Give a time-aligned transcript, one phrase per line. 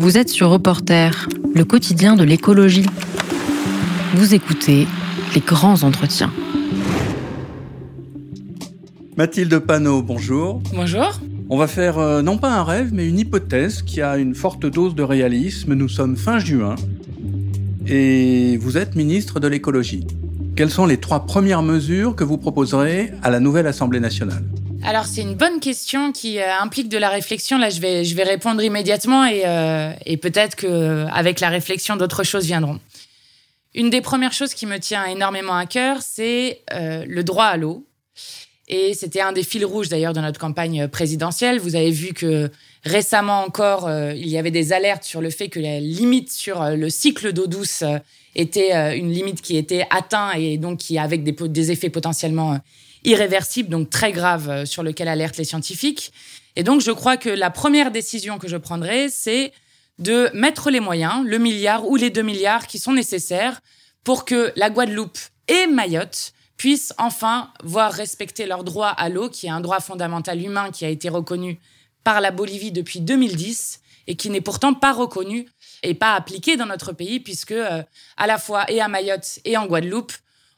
[0.00, 2.86] Vous êtes sur Reporter, le quotidien de l'écologie.
[4.14, 4.88] Vous écoutez
[5.34, 6.32] les grands entretiens.
[9.18, 10.62] Mathilde Panot, bonjour.
[10.74, 11.20] Bonjour.
[11.50, 14.64] On va faire euh, non pas un rêve, mais une hypothèse qui a une forte
[14.64, 15.74] dose de réalisme.
[15.74, 16.76] Nous sommes fin juin
[17.86, 20.06] et vous êtes ministre de l'écologie.
[20.56, 24.44] Quelles sont les trois premières mesures que vous proposerez à la nouvelle Assemblée nationale?
[24.82, 27.58] Alors c'est une bonne question qui euh, implique de la réflexion.
[27.58, 32.24] Là, je vais, je vais répondre immédiatement et, euh, et peut-être qu'avec la réflexion, d'autres
[32.24, 32.80] choses viendront.
[33.74, 37.86] Une des premières choses qui me tient énormément à cœur, c'est le droit à l'eau.
[38.66, 41.58] Et c'était un des fils rouges d'ailleurs de notre campagne présidentielle.
[41.58, 42.50] Vous avez vu que
[42.84, 46.62] récemment encore, euh, il y avait des alertes sur le fait que la limite sur
[46.62, 47.98] euh, le cycle d'eau douce euh,
[48.36, 52.60] était une limite qui était atteinte et donc qui avec des, des effets potentiellement
[53.04, 56.12] irréversibles, donc très graves, sur lequel alertent les scientifiques.
[56.56, 59.52] Et donc je crois que la première décision que je prendrai, c'est
[59.98, 63.60] de mettre les moyens, le milliard ou les deux milliards qui sont nécessaires
[64.02, 69.46] pour que la Guadeloupe et Mayotte puissent enfin voir respecter leur droit à l'eau, qui
[69.46, 71.58] est un droit fondamental humain qui a été reconnu
[72.04, 75.46] par la Bolivie depuis 2010 et qui n'est pourtant pas reconnu
[75.82, 77.82] et pas appliqué dans notre pays, puisque euh,
[78.16, 80.12] à la fois et à Mayotte et en Guadeloupe,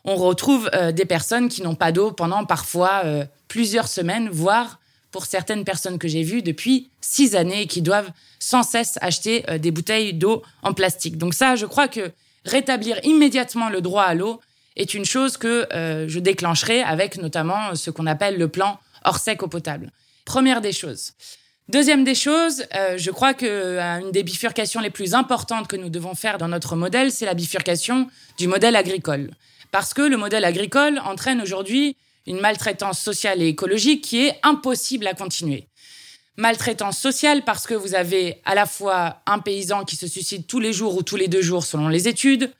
[0.05, 4.81] on retrouve euh, des personnes qui n'ont pas d'eau pendant parfois euh, plusieurs semaines, voire
[5.11, 9.70] pour certaines personnes que j'ai vues depuis six années qui doivent sans cesse acheter des
[9.70, 11.19] bouteilles d'eau en plastique.
[11.19, 12.11] Donc ça, je crois que
[12.47, 14.41] rétablir immédiatement le droit à l'eau,
[14.77, 19.19] est une chose que euh, je déclencherai avec notamment ce qu'on appelle le plan hors
[19.19, 19.91] sec eau potable.
[20.25, 21.12] Première des choses.
[21.69, 25.91] Deuxième des choses, euh, je crois que euh, des bifurcations les plus importantes que nous
[25.91, 29.31] devons faire dans notre modèle, c'est la bifurcation du modèle agricole.
[29.73, 35.06] Parce que le modèle agricole entraîne aujourd'hui une maltraitance sociale et écologique qui est impossible
[35.06, 35.67] à continuer.
[36.37, 40.61] Maltraitance sociale parce que vous avez à la fois un paysan qui se suicide tous
[40.61, 42.53] les jours ou tous les deux jours selon les études,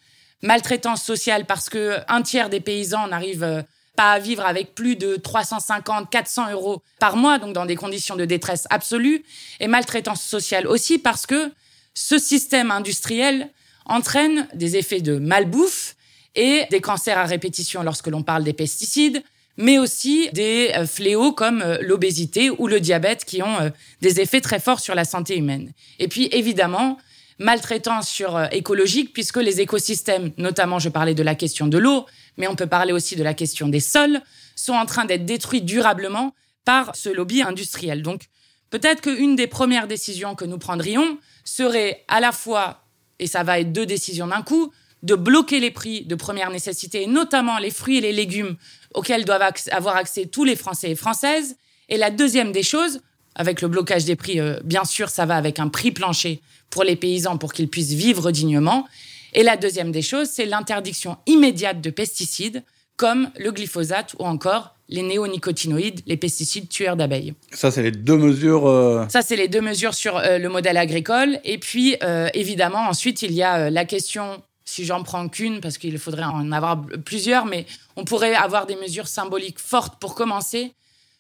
[0.43, 3.63] maltraitance sociale parce que un tiers des paysans n'arrivent euh,
[3.95, 8.17] pas à vivre avec plus de 350, 400 euros par mois, donc dans des conditions
[8.17, 9.23] de détresse absolue,
[9.61, 11.53] et maltraitance sociale aussi parce que
[11.93, 13.51] ce système industriel
[13.85, 15.95] entraîne des effets de malbouffe
[16.35, 19.23] et des cancers à répétition lorsque l'on parle des pesticides,
[19.57, 23.71] mais aussi des euh, fléaux comme euh, l'obésité ou le diabète qui ont
[24.01, 25.73] des effets très forts sur la santé humaine.
[25.99, 26.99] Et puis évidemment,
[27.39, 32.07] maltraitance sur euh, écologique, puisque les écosystèmes, notamment je parlais de la question de l'eau,
[32.39, 34.21] mais on peut parler aussi de la question des sols,
[34.57, 38.03] sont en train d'être détruits durablement par ce lobby industriel.
[38.03, 38.23] Donc
[38.71, 42.85] peut-être qu'une des premières décisions que nous prendrions serait à la fois,
[43.19, 44.73] et ça va être deux décisions d'un coup,
[45.03, 48.57] de bloquer les prix de première nécessité, notamment les fruits et les légumes
[48.95, 51.57] auxquels doivent avoir accès tous les Français et Françaises.
[51.89, 53.01] Et la deuxième des choses,
[53.35, 56.85] avec le blocage des prix, euh, bien sûr, ça va avec un prix plancher pour
[56.85, 58.87] les paysans pour qu'ils puissent vivre dignement.
[59.35, 62.63] Et la deuxième des choses, c'est l'interdiction immédiate de pesticides
[62.97, 67.33] comme le glyphosate ou encore les néonicotinoïdes, les pesticides tueurs d'abeilles.
[67.53, 68.69] Ça, c'est les deux mesures.
[68.69, 71.41] Euh, Ça, c'est les deux mesures sur euh, le modèle agricole.
[71.45, 71.97] Et puis,
[72.35, 76.51] évidemment, ensuite, il y a la question, si j'en prends qu'une, parce qu'il faudrait en
[76.51, 77.67] avoir plusieurs, mais
[77.97, 80.73] on pourrait avoir des mesures symboliques fortes pour commencer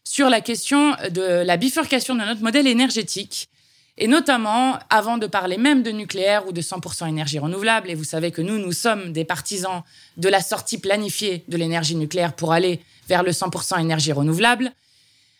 [0.04, 3.48] sur la question de la bifurcation de notre modèle énergétique
[3.98, 8.04] et notamment, avant de parler même de nucléaire ou de 100% énergie renouvelable, et vous
[8.04, 9.82] savez que nous, nous sommes des partisans
[10.16, 14.72] de la sortie planifiée de l'énergie nucléaire pour aller vers le 100% énergie renouvelable,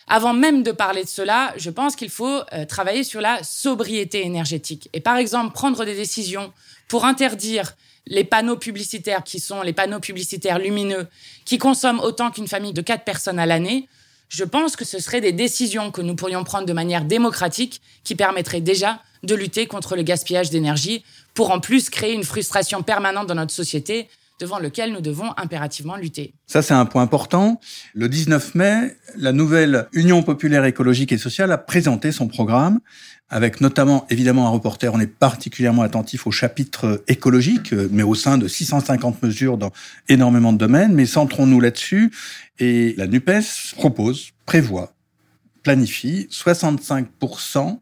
[0.07, 4.25] avant même de parler de cela, je pense qu'il faut euh, travailler sur la sobriété
[4.27, 4.91] énergétique.
[4.93, 6.53] Et par exemple, prendre des décisions
[6.89, 7.75] pour interdire
[8.07, 11.07] les panneaux publicitaires qui sont les panneaux publicitaires lumineux,
[11.45, 13.89] qui consomment autant qu'une famille de quatre personnes à l'année,
[14.29, 18.15] je pense que ce seraient des décisions que nous pourrions prendre de manière démocratique qui
[18.15, 21.05] permettraient déjà de lutter contre le gaspillage d'énergie
[21.35, 24.09] pour en plus créer une frustration permanente dans notre société
[24.41, 26.35] devant lequel nous devons impérativement lutter.
[26.47, 27.61] Ça, c'est un point important.
[27.95, 32.81] Le 19 mai, la nouvelle Union populaire écologique et sociale a présenté son programme
[33.33, 34.93] avec notamment évidemment un reporter.
[34.93, 39.73] On est particulièrement attentif au chapitre écologique, euh, mais au sein de 650 mesures dans
[40.09, 40.93] énormément de domaines.
[40.93, 42.13] Mais centrons-nous là-dessus.
[42.59, 44.93] Et la NUPES propose, prévoit,
[45.63, 47.79] planifie 65%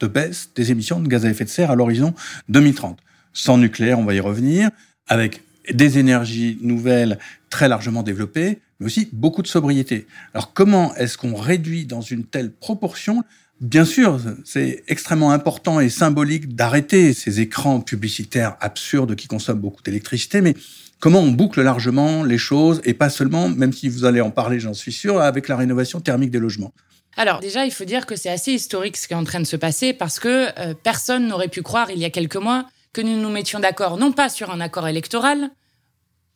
[0.00, 2.14] de baisse des émissions de gaz à effet de serre à l'horizon
[2.48, 2.98] 2030.
[3.34, 4.70] Sans nucléaire, on va y revenir,
[5.06, 7.18] avec des énergies nouvelles
[7.50, 10.06] très largement développées, mais aussi beaucoup de sobriété.
[10.32, 13.22] Alors comment est-ce qu'on réduit dans une telle proportion
[13.60, 19.82] Bien sûr, c'est extrêmement important et symbolique d'arrêter ces écrans publicitaires absurdes qui consomment beaucoup
[19.82, 20.54] d'électricité, mais
[20.98, 24.58] comment on boucle largement les choses et pas seulement, même si vous allez en parler,
[24.58, 26.72] j'en suis sûr, avec la rénovation thermique des logements.
[27.16, 29.46] alors déjà, il faut dire que c'est assez historique ce qui est en train de
[29.46, 33.00] se passer parce que euh, personne n'aurait pu croire il y a quelques mois que
[33.02, 35.50] nous nous mettions d'accord non pas sur un accord électoral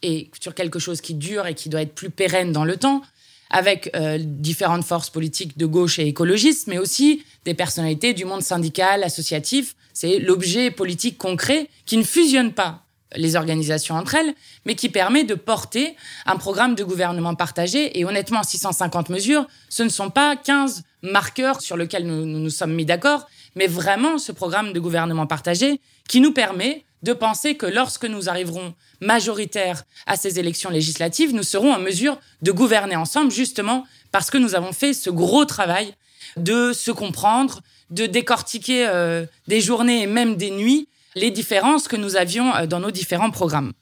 [0.03, 3.03] et sur quelque chose qui dure et qui doit être plus pérenne dans le temps,
[3.51, 8.43] avec euh, différentes forces politiques de gauche et écologistes, mais aussi des personnalités du monde
[8.43, 9.75] syndical, associatif.
[9.93, 12.85] C'est l'objet politique concret qui ne fusionne pas
[13.17, 14.35] les organisations entre elles,
[14.67, 15.97] mais qui permet de porter
[16.27, 17.99] un programme de gouvernement partagé.
[17.99, 22.75] Et honnêtement, 650 mesures, ce ne sont pas 15 marqueurs sur lesquels nous nous, sommes
[22.75, 27.67] mis d'accord, mais vraiment ce programme de gouvernement partagé qui nous permet de penser que
[27.67, 33.31] lorsque nous arriverons majoritaires à ces élections législatives, nous serons en mesure de gouverner ensemble,
[33.31, 35.95] justement parce que nous avons fait ce gros travail
[36.37, 37.61] de se comprendre,
[37.91, 42.67] de décortiquer euh, des journées et même des nuits les différences que nous avions euh,
[42.67, 43.73] dans nos différents programmes.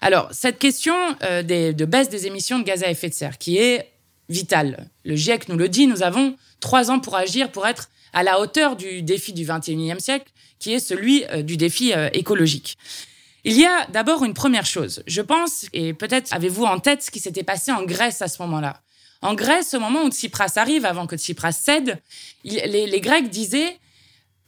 [0.00, 3.58] Alors, cette question euh, de baisse des émissions de gaz à effet de serre, qui
[3.58, 3.90] est
[4.28, 8.22] vitale, le GIEC nous le dit, nous avons trois ans pour agir, pour être à
[8.22, 10.30] la hauteur du défi du 21e siècle,
[10.64, 12.78] qui est celui euh, du défi écologique.
[13.44, 17.10] Il y a d'abord une première chose, je pense, et peut-être avez-vous en tête ce
[17.10, 18.80] qui s'était passé en Grèce à ce moment-là.
[19.20, 22.00] En Grèce, au moment où Tsipras arrive, avant que Tsipras cède,
[22.44, 23.76] les Grecs disaient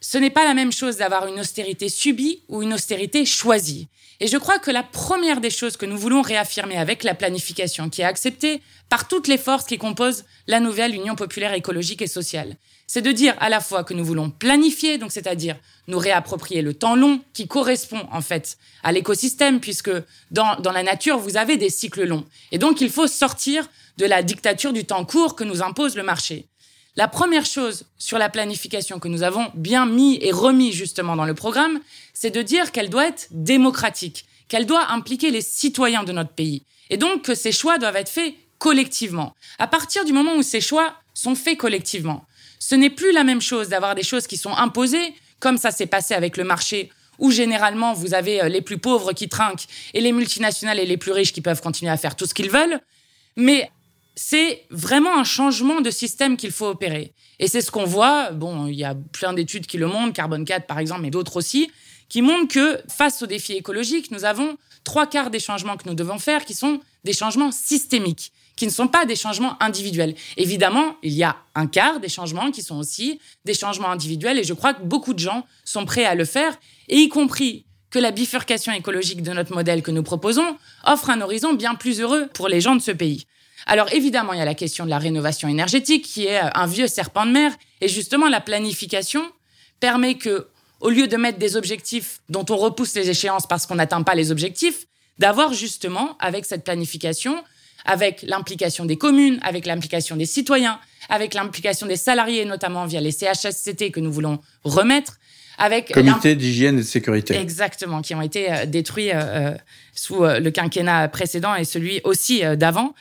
[0.00, 3.88] ce n'est pas la même chose d'avoir une austérité subie ou une austérité choisie.
[4.20, 7.90] Et je crois que la première des choses que nous voulons réaffirmer avec la planification,
[7.90, 12.06] qui est acceptée par toutes les forces qui composent la nouvelle Union populaire écologique et
[12.06, 15.56] sociale, c'est de dire à la fois que nous voulons planifier, donc c'est-à-dire
[15.88, 19.90] nous réapproprier le temps long qui correspond en fait à l'écosystème, puisque
[20.30, 22.24] dans, dans la nature, vous avez des cycles longs.
[22.52, 23.68] Et donc il faut sortir
[23.98, 26.46] de la dictature du temps court que nous impose le marché.
[26.96, 31.26] La première chose sur la planification que nous avons bien mis et remis justement dans
[31.26, 31.80] le programme,
[32.14, 36.62] c'est de dire qu'elle doit être démocratique, qu'elle doit impliquer les citoyens de notre pays,
[36.88, 39.34] et donc que ces choix doivent être faits collectivement.
[39.58, 42.24] À partir du moment où ces choix sont faits collectivement,
[42.68, 45.86] ce n'est plus la même chose d'avoir des choses qui sont imposées, comme ça s'est
[45.86, 46.90] passé avec le marché
[47.20, 50.96] où généralement vous avez euh, les plus pauvres qui trinquent et les multinationales et les
[50.96, 52.80] plus riches qui peuvent continuer à faire tout ce qu'ils veulent.
[53.36, 53.70] Mais
[54.16, 57.12] c'est vraiment un changement de système qu'il faut opérer.
[57.38, 60.44] Et c'est ce qu'on voit, bon, il y a plein d'études qui le montrent, Carbone
[60.44, 61.70] 4 par exemple, mais d'autres aussi,
[62.08, 65.94] qui montrent que face aux défis écologiques, nous avons trois quarts des changements que nous
[65.94, 70.14] devons faire qui sont des changements systémiques, qui ne sont pas des changements individuels.
[70.36, 74.44] Évidemment, il y a un quart des changements qui sont aussi des changements individuels, et
[74.44, 76.58] je crois que beaucoup de gens sont prêts à le faire,
[76.88, 81.20] et y compris que la bifurcation écologique de notre modèle que nous proposons offre un
[81.20, 83.26] horizon bien plus heureux pour les gens de ce pays.
[83.66, 86.88] Alors évidemment, il y a la question de la rénovation énergétique qui est un vieux
[86.88, 89.22] serpent de mer et justement la planification
[89.80, 90.48] permet que
[90.80, 94.14] au lieu de mettre des objectifs dont on repousse les échéances parce qu'on n'atteint pas
[94.14, 94.86] les objectifs,
[95.18, 97.42] d'avoir justement avec cette planification
[97.86, 100.78] avec l'implication des communes, avec l'implication des citoyens,
[101.08, 105.18] avec l'implication des salariés, notamment via les CHSCT que nous voulons remettre,
[105.58, 107.34] avec comité d'hygiène et de sécurité.
[107.36, 109.54] Exactement, qui ont été euh, détruits euh,
[109.94, 112.94] sous le quinquennat précédent et celui aussi d'avant.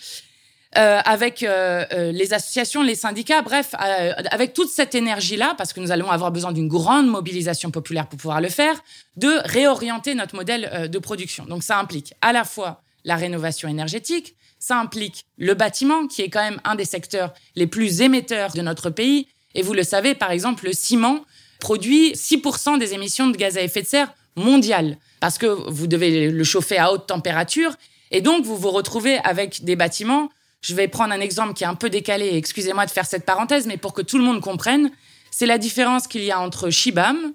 [0.78, 5.80] Euh, avec euh, euh, les associations, les syndicats, bref, avec toute cette énergie-là, parce que
[5.80, 8.76] nous allons avoir besoin d'une grande mobilisation populaire pour pouvoir le faire,
[9.16, 11.46] de réorienter notre modèle de production.
[11.46, 14.36] Donc ça implique à la fois la rénovation énergétique,
[14.66, 18.62] ça implique le bâtiment, qui est quand même un des secteurs les plus émetteurs de
[18.62, 19.28] notre pays.
[19.54, 21.24] Et vous le savez, par exemple, le ciment
[21.60, 26.32] produit 6% des émissions de gaz à effet de serre mondiales, parce que vous devez
[26.32, 27.76] le chauffer à haute température.
[28.10, 30.30] Et donc, vous vous retrouvez avec des bâtiments
[30.62, 33.68] je vais prendre un exemple qui est un peu décalé, excusez-moi de faire cette parenthèse,
[33.68, 34.90] mais pour que tout le monde comprenne,
[35.30, 37.34] c'est la différence qu'il y a entre Shibam,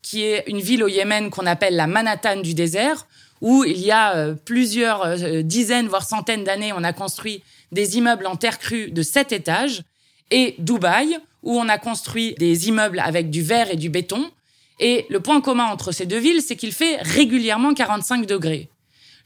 [0.00, 3.06] qui est une ville au Yémen qu'on appelle la Manhattan du désert,
[3.40, 7.42] où il y a euh, plusieurs euh, dizaines, voire centaines d'années, on a construit
[7.72, 9.82] des immeubles en terre crue de sept étages,
[10.30, 14.30] et Dubaï, où on a construit des immeubles avec du verre et du béton.
[14.78, 18.68] Et le point commun entre ces deux villes, c'est qu'il fait régulièrement 45 degrés.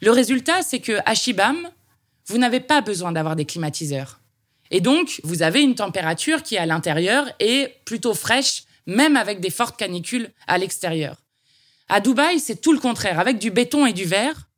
[0.01, 1.69] Le résultat, c'est que à Shibam,
[2.27, 4.21] vous n'avez pas besoin d'avoir des climatiseurs.
[4.71, 9.51] Et donc, vous avez une température qui, à l'intérieur, est plutôt fraîche, même avec des
[9.51, 11.24] fortes canicules à l'extérieur.
[11.89, 13.21] À Dubaï, c'est tout le contraire.
[13.21, 14.49] Avec du béton et du verre,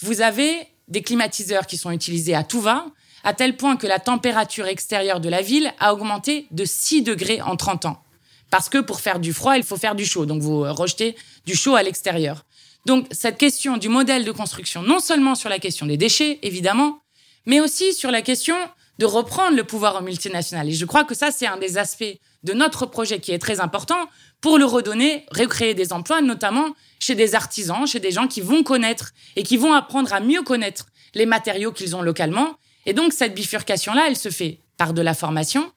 [0.00, 2.86] vous avez des climatiseurs qui sont utilisés à tout va,
[3.24, 7.42] à tel point que la température extérieure de la ville a augmenté de 6 degrés
[7.42, 8.02] en 30 ans.
[8.50, 10.26] Parce que pour faire du froid, il faut faire du chaud.
[10.26, 12.44] Donc vous rejetez du chaud à l'extérieur.
[12.86, 17.02] Donc cette question du modèle de construction, non seulement sur la question des déchets, évidemment,
[17.46, 18.56] mais aussi sur la question
[18.98, 20.68] de reprendre le pouvoir au multinational.
[20.68, 23.60] Et je crois que ça, c'est un des aspects de notre projet qui est très
[23.60, 24.08] important
[24.40, 28.62] pour le redonner, recréer des emplois, notamment chez des artisans, chez des gens qui vont
[28.62, 32.56] connaître et qui vont apprendre à mieux connaître les matériaux qu'ils ont localement.
[32.86, 35.70] Et donc, cette bifurcation-là, elle se fait par de la formation,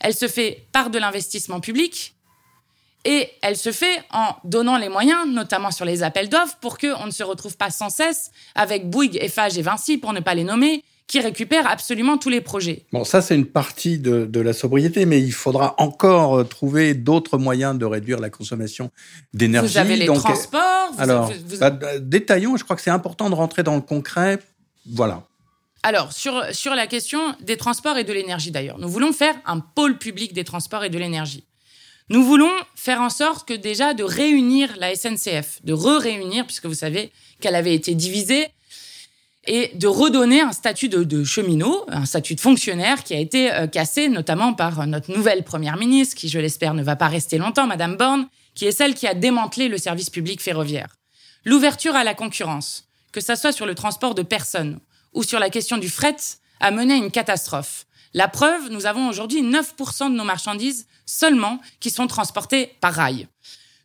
[0.00, 2.14] elle se fait par de l'investissement public
[3.04, 7.06] et elle se fait en donnant les moyens, notamment sur les appels d'offres, pour qu'on
[7.06, 10.44] ne se retrouve pas sans cesse avec Bouygues, Eiffage et Vinci, pour ne pas les
[10.44, 12.86] nommer, qui récupèrent absolument tous les projets.
[12.92, 17.38] Bon, ça c'est une partie de, la sobriété, mais il faudra encore euh, trouver d'autres
[17.38, 18.90] moyens de réduire la consommation
[19.32, 19.72] d'énergie.
[19.72, 20.92] Vous avez les transports.
[20.98, 21.30] alors,
[21.60, 21.70] bah,
[22.00, 22.56] détaillons.
[22.56, 24.38] Je crois que c'est important de rentrer dans le concret.
[24.90, 25.22] Voilà.
[25.82, 29.60] Alors, sur, sur la question des transports et de l'énergie d'ailleurs, nous voulons faire un
[29.60, 31.44] pôle public des transports et de l'énergie.
[32.10, 36.74] Nous voulons faire en sorte que déjà de réunir la SNCF, de re-réunir, puisque vous
[36.74, 38.48] savez qu'elle avait été divisée,
[39.46, 43.66] et de redonner un statut de, cheminot, un statut de fonctionnaire qui a été euh,
[43.66, 47.66] cassé notamment par notre nouvelle première ministre, qui je l'espère ne va pas rester longtemps,
[47.66, 50.96] Madame Borne, qui est celle qui a démantelé le service public ferroviaire.
[51.44, 54.78] L'ouverture à la concurrence, que ce soit sur le transport de personnes
[55.12, 56.16] ou sur la question du fret,
[56.60, 57.86] a mené à une catastrophe.
[58.14, 63.28] La preuve, nous avons aujourd'hui 9% de nos marchandises seulement qui sont transportées par rail.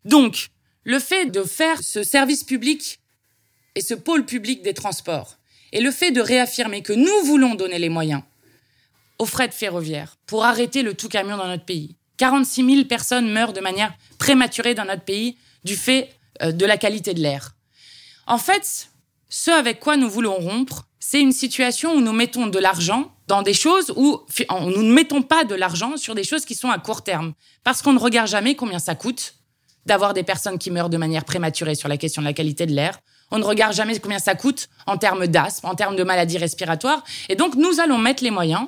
[0.06, 0.50] Donc,
[0.84, 3.00] le fait de faire ce service public
[3.76, 5.39] et ce pôle public des transports,
[5.72, 8.22] et le fait de réaffirmer que nous voulons donner les moyens
[9.18, 11.96] aux frais ferroviaires pour arrêter le tout camion dans notre pays.
[12.18, 16.10] 46 000 personnes meurent de manière prématurée dans notre pays du fait
[16.42, 17.56] euh, de la qualité de l'air.
[18.28, 18.90] En fait,
[19.30, 23.42] ce avec quoi nous voulons rompre, c'est une situation où nous mettons de l'argent dans
[23.42, 26.78] des choses où nous ne mettons pas de l'argent sur des choses qui sont à
[26.78, 27.34] court terme.
[27.64, 29.36] Parce qu'on ne regarde jamais combien ça coûte
[29.86, 32.74] d'avoir des personnes qui meurent de manière prématurée sur la question de la qualité de
[32.74, 33.00] l'air.
[33.32, 37.04] On ne regarde jamais combien ça coûte en termes d'asthme, en termes de maladies respiratoires.
[37.30, 38.68] Et donc, nous allons mettre les moyens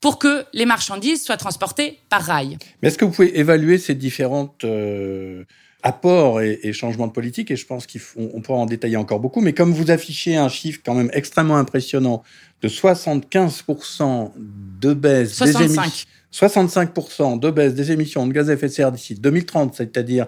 [0.00, 2.56] pour que les marchandises soient transportées par rail.
[2.82, 5.44] Mais est-ce que vous pouvez évaluer ces différents euh,
[5.82, 9.40] apports et, changements de politique Et je pense qu'on pourra en détailler encore beaucoup.
[9.40, 12.22] Mais comme vous affichez un chiffre quand même extrêmement impressionnant
[12.62, 16.06] de 75% de baisse des émissions...
[16.32, 20.26] 65% de baisse des émissions de gaz à effet de serre d'ici 2030, c'est-à-dire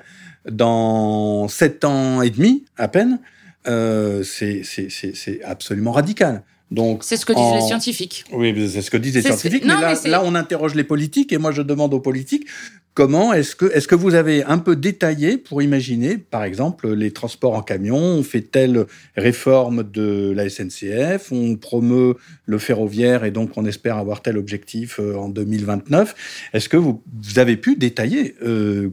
[0.50, 3.20] dans 7 ans et demi à peine,
[3.66, 6.42] euh, c'est absolument radical.
[6.70, 8.24] Donc, c'est ce que disent les scientifiques.
[8.32, 9.64] Oui, c'est ce que disent les scientifiques.
[9.64, 12.46] Mais, là, là, on interroge les politiques et moi, je demande aux politiques
[12.94, 17.10] comment est-ce que est-ce que vous avez un peu détaillé pour imaginer, par exemple, les
[17.10, 17.96] transports en camion.
[17.96, 22.16] On fait telle réforme de la SNCF, on promeut
[22.46, 26.50] le ferroviaire et donc on espère avoir tel objectif euh, en 2029.
[26.52, 28.90] Est-ce que vous, vous, avez pu détailler euh,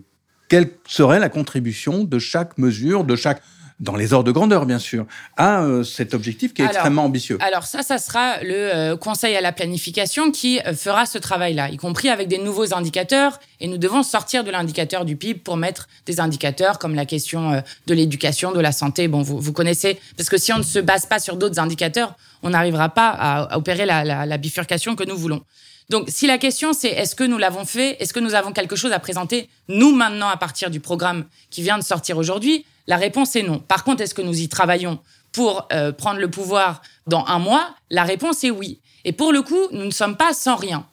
[0.47, 3.41] quelle serait la contribution de chaque mesure, de chaque
[3.79, 5.05] dans les ordres de grandeur, bien sûr,
[5.37, 7.37] à euh, cet objectif qui est extrêmement ambitieux.
[7.41, 11.69] Alors ça, ça sera le euh, Conseil à la planification qui euh, fera ce travail-là,
[11.69, 13.39] y compris avec des nouveaux indicateurs.
[13.61, 17.61] Et nous devons sortir de l'indicateur du PIB pour mettre des indicateurs comme la question
[17.87, 19.07] de l'éducation, de la santé.
[19.07, 22.15] Bon, vous, vous connaissez, parce que si on ne se base pas sur d'autres indicateurs,
[22.41, 25.41] on n'arrivera pas à, opérer la, la, la bifurcation que nous voulons.
[25.89, 28.75] Donc, si la question c'est est-ce que nous l'avons fait, est-ce que nous avons quelque
[28.75, 32.97] chose à présenter, nous maintenant, à partir du programme qui vient de sortir aujourd'hui, la
[32.97, 33.59] réponse est non.
[33.59, 34.99] Par contre, est-ce que nous y travaillons
[35.31, 37.75] pour euh, prendre le pouvoir dans un mois?
[37.91, 38.81] La réponse est oui.
[39.05, 40.87] Et pour le coup, nous ne sommes pas sans rien.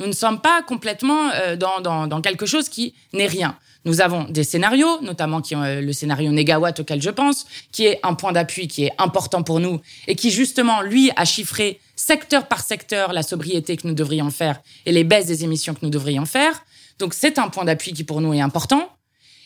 [0.00, 3.56] Nous ne sommes pas complètement euh, dans, quelque chose qui n'est rien.
[3.86, 8.00] Nous avons des scénarios, notamment qui euh, le scénario négawatt auquel je pense, qui est
[8.02, 12.48] un point d'appui qui est important pour nous et qui justement, lui, a chiffré secteur
[12.48, 15.90] par secteur la sobriété que nous devrions faire et les baisses des émissions que nous
[15.90, 16.62] devrions faire.
[16.98, 18.90] Donc c'est un point d'appui qui pour nous est important.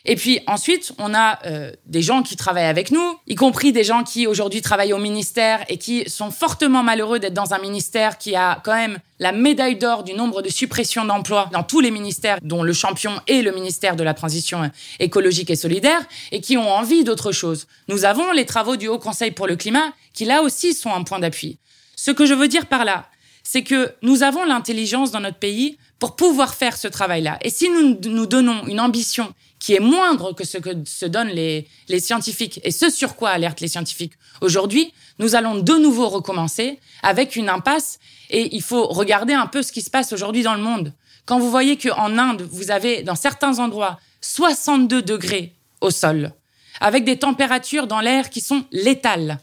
[0.06, 3.84] Et puis ensuite, on a euh, des gens qui travaillent avec nous, y compris des
[3.84, 8.18] gens qui aujourd'hui travaillent au ministère et qui sont fortement malheureux d'être dans un ministère
[8.18, 11.90] qui a quand même la médaille d'or du nombre de suppressions d'emplois dans tous les
[11.90, 14.70] ministères, dont le champion est le ministère de la Transition
[15.00, 17.66] écologique et solidaire, et qui ont envie d'autre chose.
[17.88, 21.04] Nous avons les travaux du Haut Conseil pour le climat, qui là aussi sont un
[21.04, 21.58] point d'appui.
[21.96, 23.06] Ce que je veux dire par là,
[23.42, 27.38] c'est que nous avons l'intelligence dans notre pays pour pouvoir faire ce travail-là.
[27.42, 29.32] Et si nous nous donnons une ambition
[29.64, 33.30] qui est moindre que ce que se donnent les, les scientifiques et ce sur quoi
[33.30, 38.86] alertent les scientifiques aujourd'hui, nous allons de nouveau recommencer avec une impasse et il faut
[38.88, 40.92] regarder un peu ce qui se passe aujourd'hui dans le monde.
[41.24, 46.32] Quand vous voyez qu'en Inde, vous avez dans certains endroits 62 degrés au sol,
[46.80, 49.40] avec des températures dans l'air qui sont létales.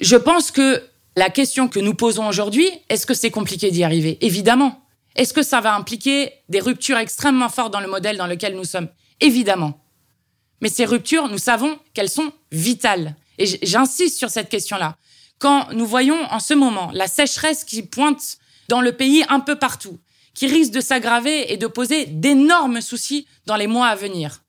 [0.00, 0.82] Je pense que
[1.16, 4.18] la question que nous posons aujourd'hui, est-ce que c'est compliqué d'y arriver?
[4.20, 4.83] Évidemment.
[5.16, 8.64] Est-ce que ça va impliquer des ruptures extrêmement fortes dans le modèle dans lequel nous
[8.64, 8.88] sommes?
[9.20, 9.80] Évidemment.
[10.60, 13.16] Mais ces ruptures, nous savons qu'elles sont vitales.
[13.38, 14.96] Et j'insiste sur cette question-là.
[15.38, 19.56] Quand nous voyons en ce moment la sécheresse qui pointe dans le pays un peu
[19.56, 19.98] partout,
[20.34, 24.42] qui risque de s'aggraver et de poser d'énormes soucis dans les mois à venir,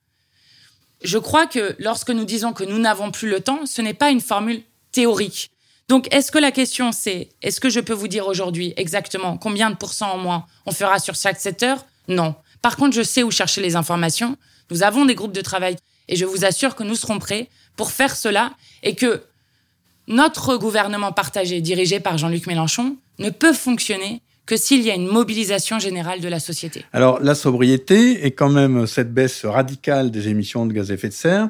[1.03, 4.09] je crois que lorsque nous disons que nous n'avons plus le temps, ce n'est pas
[4.09, 5.51] une formule théorique.
[5.87, 9.69] Donc, est-ce que la question c'est, est-ce que je peux vous dire aujourd'hui exactement combien
[9.69, 11.85] de pourcents en moins on fera sur chaque secteur?
[12.07, 12.35] Non.
[12.61, 14.37] Par contre, je sais où chercher les informations.
[14.71, 15.75] Nous avons des groupes de travail
[16.07, 19.21] et je vous assure que nous serons prêts pour faire cela et que
[20.07, 25.07] notre gouvernement partagé, dirigé par Jean-Luc Mélenchon, ne peut fonctionner que s'il y a une
[25.07, 26.85] mobilisation générale de la société.
[26.93, 31.09] Alors, la sobriété et quand même cette baisse radicale des émissions de gaz à effet
[31.09, 31.49] de serre,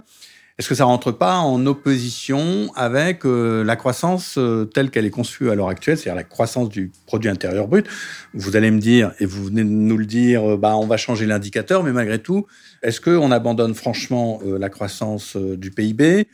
[0.57, 5.09] est-ce que ça rentre pas en opposition avec euh, la croissance euh, telle qu'elle est
[5.09, 7.85] conçue à l'heure actuelle, c'est-à-dire la croissance du produit intérieur brut?
[8.33, 10.95] Vous allez me dire, et vous venez de nous le dire, euh, bah on va
[10.95, 12.45] changer l'indicateur, mais malgré tout,
[12.83, 16.27] est-ce qu'on abandonne franchement la croissance du PIB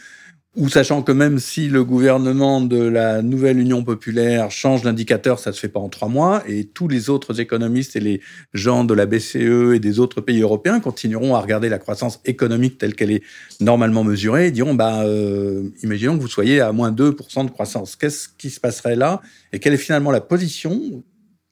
[0.58, 5.53] ou sachant que même si le gouvernement de la nouvelle Union populaire change d'indicateur, ça
[5.53, 8.22] se fait pas en trois mois, et tous les autres économistes et les
[8.53, 12.77] gens de la BCE et des autres pays européens continueront à regarder la croissance économique
[12.77, 13.24] telle qu'elle est
[13.62, 17.96] normalement mesurée et diront, bah, euh, imaginons que vous soyez à moins 2% de croissance.
[17.96, 19.22] Qu'est-ce qui se passerait là?
[19.53, 21.01] Et quelle est finalement la position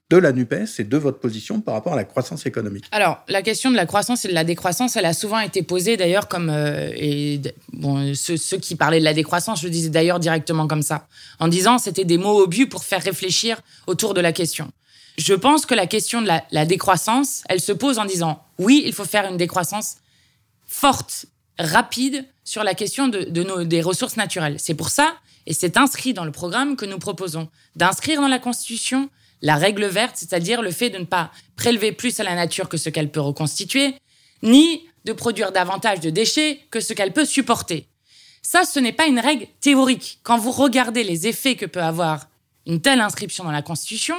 [0.09, 3.43] de la NUPES et de votre position par rapport à la croissance économique Alors, la
[3.43, 6.49] question de la croissance et de la décroissance, elle a souvent été posée d'ailleurs comme...
[6.49, 7.37] Euh,
[7.73, 11.07] bon, ceux, qui parlaient de la décroissance, je le disais d'ailleurs directement comme ça,
[11.39, 14.71] en disant c'était des mots au but pour faire réfléchir autour de la question.
[15.19, 18.93] Je pense que la question de la, décroissance, elle se pose en disant oui, il
[18.93, 19.97] faut faire une décroissance
[20.65, 21.25] forte,
[21.59, 24.55] rapide sur la question de nos, des ressources naturelles.
[24.57, 25.13] C'est pour ça,
[25.45, 29.09] et c'est inscrit dans le programme que nous proposons, d'inscrire dans la Constitution
[29.41, 32.77] la règle verte, c'est-à-dire le fait de ne pas prélever plus à la nature que
[32.77, 33.96] ce qu'elle peut reconstituer,
[34.43, 37.88] ni de produire davantage de déchets que ce qu'elle peut supporter.
[38.41, 40.19] Ça, ce n'est pas une règle théorique.
[40.24, 42.27] Quand vous regardez les effets que peut avoir
[42.65, 44.15] une telle inscription dans la Constitution,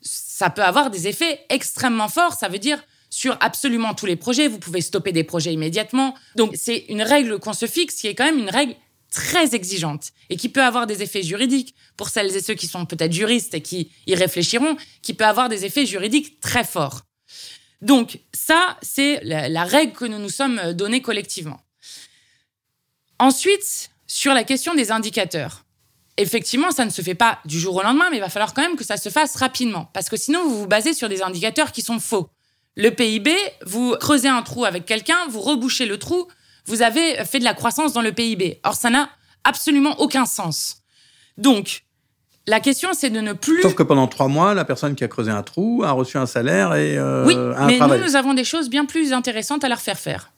[0.00, 2.34] ça peut avoir des effets extrêmement forts.
[2.34, 6.14] Ça veut dire sur absolument tous les projets, vous pouvez stopper des projets immédiatement.
[6.36, 8.74] Donc c'est une règle qu'on se fixe qui est quand même une règle
[9.10, 12.86] très exigeante et qui peut avoir des effets juridiques pour celles et ceux qui sont
[12.86, 17.02] peut-être juristes et qui y réfléchiront, qui peut avoir des effets juridiques très forts.
[17.80, 21.60] Donc ça, c'est la, règle que nous nous sommes donnée collectivement.
[23.18, 25.64] Ensuite, sur la question des indicateurs.
[26.16, 28.62] Effectivement, ça ne se fait pas du jour au lendemain, mais il va falloir quand
[28.62, 31.70] même que ça se fasse rapidement, parce que sinon, vous vous basez sur des indicateurs
[31.70, 32.28] qui sont faux.
[32.74, 33.30] Le PIB,
[33.66, 36.26] vous creusez un trou avec quelqu'un, vous rebouchez le trou,
[36.68, 38.60] vous avez fait de la croissance dans le PIB.
[38.64, 39.08] Or, ça n'a
[39.44, 40.82] absolument aucun sens.
[41.36, 41.84] Donc,
[42.46, 43.62] la question, c'est de ne plus.
[43.62, 46.26] Sauf que pendant trois mois, la personne qui a creusé un trou a reçu un
[46.26, 49.80] salaire et euh, oui, mais nous, nous avons des choses bien plus intéressantes à leur
[49.80, 50.32] faire faire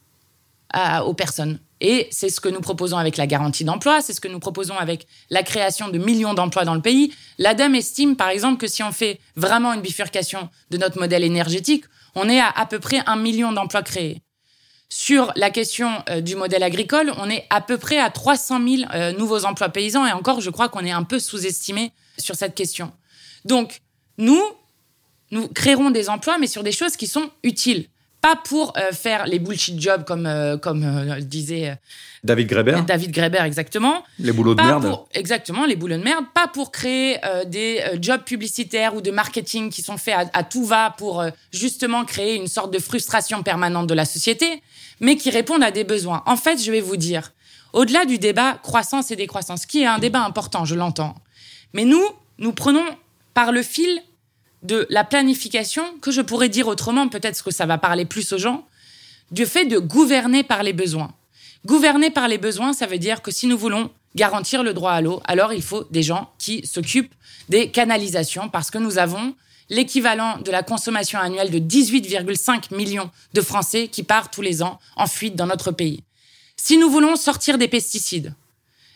[1.04, 1.58] aux personnes.
[1.80, 4.76] Et c'est ce que nous proposons avec la garantie d'emploi, c'est ce que nous proposons
[4.76, 7.12] avec la création de millions d'emplois dans le pays.
[7.38, 11.84] L'ADEME estime, par exemple, que si on fait vraiment une bifurcation de notre modèle énergétique,
[12.14, 14.22] on est à à peu près un million d'emplois créés.
[14.92, 18.90] Sur la question euh, du modèle agricole, on est à peu près à 300 000
[18.92, 22.56] euh, nouveaux emplois paysans et encore, je crois qu'on est un peu sous-estimé sur cette
[22.56, 22.90] question.
[23.44, 23.82] Donc,
[24.18, 24.42] nous,
[25.30, 27.86] nous créerons des emplois, mais sur des choses qui sont utiles.
[28.20, 30.28] Pas pour euh, faire les bullshit jobs comme,
[30.60, 31.78] comme disait
[32.24, 32.82] David Greber.
[32.84, 34.02] David Greber, exactement.
[34.18, 34.98] Les boulots de merde.
[35.14, 36.24] exactement, les boulots de merde.
[36.34, 40.64] Pas pour créer des jobs publicitaires ou de marketing qui sont faits à, à tout
[40.64, 44.62] va pour justement créer une sorte de frustration permanente de la société
[45.00, 46.22] mais qui répondent à des besoins.
[46.26, 47.32] En fait, je vais vous dire,
[47.72, 51.14] au-delà du débat croissance et décroissance, qui est un débat important, je l'entends,
[51.72, 52.04] mais nous,
[52.38, 52.84] nous prenons
[53.34, 54.02] par le fil
[54.62, 58.38] de la planification, que je pourrais dire autrement, peut-être que ça va parler plus aux
[58.38, 58.66] gens,
[59.30, 61.12] du fait de gouverner par les besoins.
[61.64, 65.00] Gouverner par les besoins, ça veut dire que si nous voulons garantir le droit à
[65.00, 67.14] l'eau, alors il faut des gens qui s'occupent
[67.48, 69.34] des canalisations, parce que nous avons
[69.70, 74.78] l'équivalent de la consommation annuelle de 18,5 millions de Français qui partent tous les ans
[74.96, 76.02] en fuite dans notre pays.
[76.56, 78.34] Si nous voulons sortir des pesticides,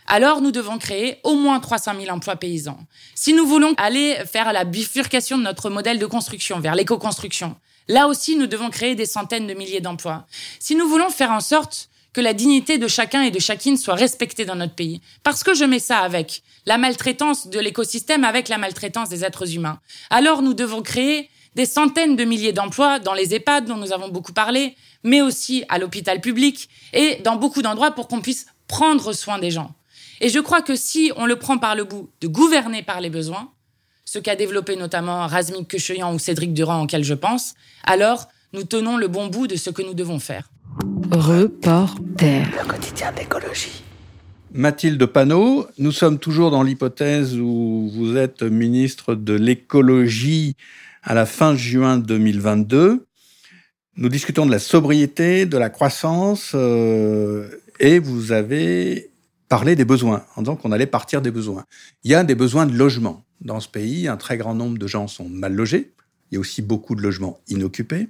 [0.07, 2.79] alors nous devons créer au moins 300 000 emplois paysans.
[3.15, 7.57] Si nous voulons aller faire la bifurcation de notre modèle de construction vers l'éco-construction,
[7.89, 10.27] là aussi nous devons créer des centaines de milliers d'emplois.
[10.59, 13.97] Si nous voulons faire en sorte que la dignité de chacun et de chacune soit
[13.97, 15.03] respectée dans notre pays.
[15.25, 19.55] Parce que je mets ça avec la maltraitance de l'écosystème, avec la maltraitance des êtres
[19.55, 19.81] humains.
[20.09, 24.09] Alors nous devons créer des centaines de milliers d'emplois dans les EHPAD dont nous avons
[24.09, 29.13] beaucoup parlé, mais aussi à l'hôpital public et dans beaucoup d'endroits pour qu'on puisse prendre
[29.13, 29.75] soin des gens.
[30.21, 33.11] Et je crois que si on le prend par le bout de gouverner par les
[33.11, 33.51] besoins,
[34.05, 38.97] ce qu'a développé notamment Razmik Kecheyan ou Cédric Durand auquel je pense, alors nous tenons
[38.97, 40.49] le bon bout de ce que nous devons faire.
[41.11, 42.47] Reporter.
[42.61, 43.83] Le quotidien d'écologie.
[44.53, 50.57] Mathilde Panot, nous sommes toujours dans l'hypothèse où vous êtes ministre de l'écologie
[51.03, 53.07] à la fin juin 2022.
[53.97, 59.11] Nous discutons de la sobriété, de la croissance, euh, et vous avez
[59.49, 61.65] parler des besoins, en disant qu'on allait partir des besoins.
[62.03, 63.25] Il y a des besoins de logement.
[63.41, 65.94] Dans ce pays, un très grand nombre de gens sont mal logés.
[66.35, 68.09] Il y a aussi beaucoup de logements inoccupés,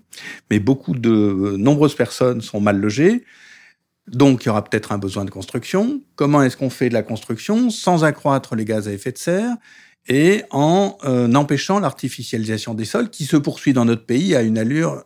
[0.50, 3.22] mais beaucoup de euh, nombreuses personnes sont mal logées.
[4.08, 6.00] Donc, il y aura peut-être un besoin de construction.
[6.16, 9.56] Comment est-ce qu'on fait de la construction sans accroître les gaz à effet de serre
[10.08, 14.56] et en euh, empêchant l'artificialisation des sols qui se poursuit dans notre pays à une
[14.56, 15.04] allure,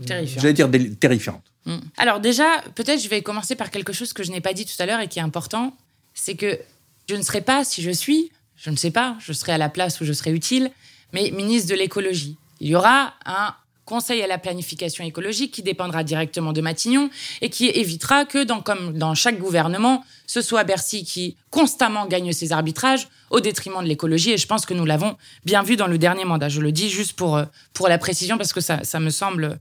[0.00, 1.42] j'allais dire, terrifiante.
[1.66, 1.78] Mm.
[1.96, 4.80] Alors déjà, peut-être je vais commencer par quelque chose que je n'ai pas dit tout
[4.80, 5.76] à l'heure et qui est important,
[6.14, 6.60] c'est que
[7.08, 9.68] je ne serai pas, si je suis, je ne sais pas, je serai à la
[9.68, 10.70] place où je serai utile,
[11.12, 12.36] mais ministre de l'écologie.
[12.60, 17.50] Il y aura un conseil à la planification écologique qui dépendra directement de Matignon et
[17.50, 23.08] qui évitera que, comme dans chaque gouvernement, ce soit Bercy qui constamment gagne ses arbitrages
[23.30, 24.30] au détriment de l'écologie.
[24.30, 26.48] Et je pense que nous l'avons bien vu dans le dernier mandat.
[26.48, 27.44] Je le dis juste pour, euh,
[27.74, 29.58] pour la précision parce que ça, ça me semble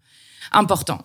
[0.52, 1.02] important.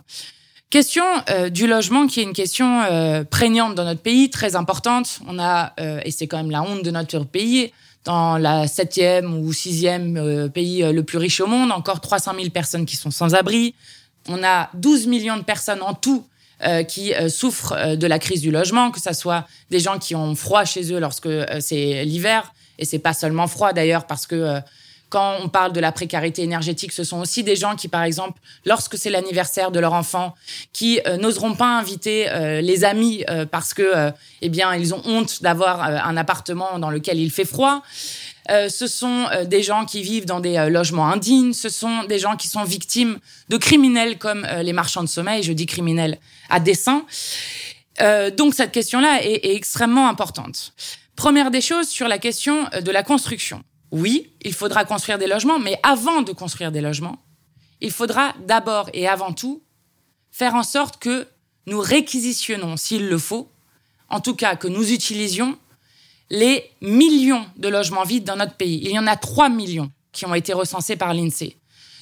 [0.68, 5.20] Question euh, du logement qui est une question euh, prégnante dans notre pays, très importante.
[5.26, 5.72] On a,
[6.04, 7.72] et c'est quand même la honte de notre pays,
[8.07, 12.87] dans la septième ou sixième pays le plus riche au monde, encore 300 000 personnes
[12.87, 13.75] qui sont sans abri.
[14.29, 16.25] On a 12 millions de personnes en tout
[16.88, 20.64] qui souffrent de la crise du logement, que ce soit des gens qui ont froid
[20.64, 21.29] chez eux lorsque
[21.61, 24.61] c'est l'hiver, et c'est pas seulement froid d'ailleurs parce que
[25.09, 28.40] quand on parle de la précarité énergétique, ce sont aussi des gens qui, par exemple,
[28.64, 30.35] lorsque c'est l'anniversaire de leur enfant,
[30.73, 35.03] qui euh, n'oseront pas inviter euh, les amis euh, parce que, eh bien, ils ont
[35.05, 37.83] honte d'avoir un appartement dans lequel il fait froid.
[38.49, 41.53] ce sont des gens qui vivent dans des logements indignes.
[41.53, 45.42] Ce sont des gens qui sont victimes de criminels comme les marchands de sommeil.
[45.42, 47.05] Je dis criminels à dessein.
[48.37, 50.73] donc cette question-là est extrêmement importante.
[51.16, 55.59] Première des choses sur la question de la construction oui, il faudra construire des logements,
[55.59, 57.18] mais avant de construire des logements,
[57.81, 59.62] il faudra d'abord et avant tout
[60.31, 61.27] faire en sorte que
[61.66, 63.51] nous réquisitionnons, s'il le faut,
[64.09, 65.59] en tout cas que nous utilisions
[66.31, 68.81] les millions de logements vides dans notre pays.
[68.83, 71.57] Il y en a 3 millions qui ont été recensés par l'INSEE.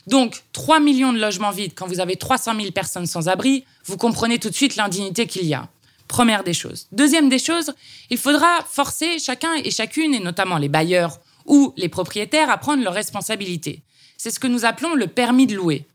[0.06, 3.96] Donc, 3 millions de logements vides, quand vous avez 300 000 personnes sans abri, vous
[3.96, 5.68] comprenez tout de suite l'indignité qu'il y a.
[6.08, 6.86] Première des choses.
[6.92, 7.74] Deuxième des choses,
[8.10, 12.82] il faudra forcer chacun et chacune, et notamment les bailleurs ou les propriétaires à prendre
[12.82, 13.82] leurs responsabilités.
[14.16, 15.86] C'est ce que nous appelons le permis de louer.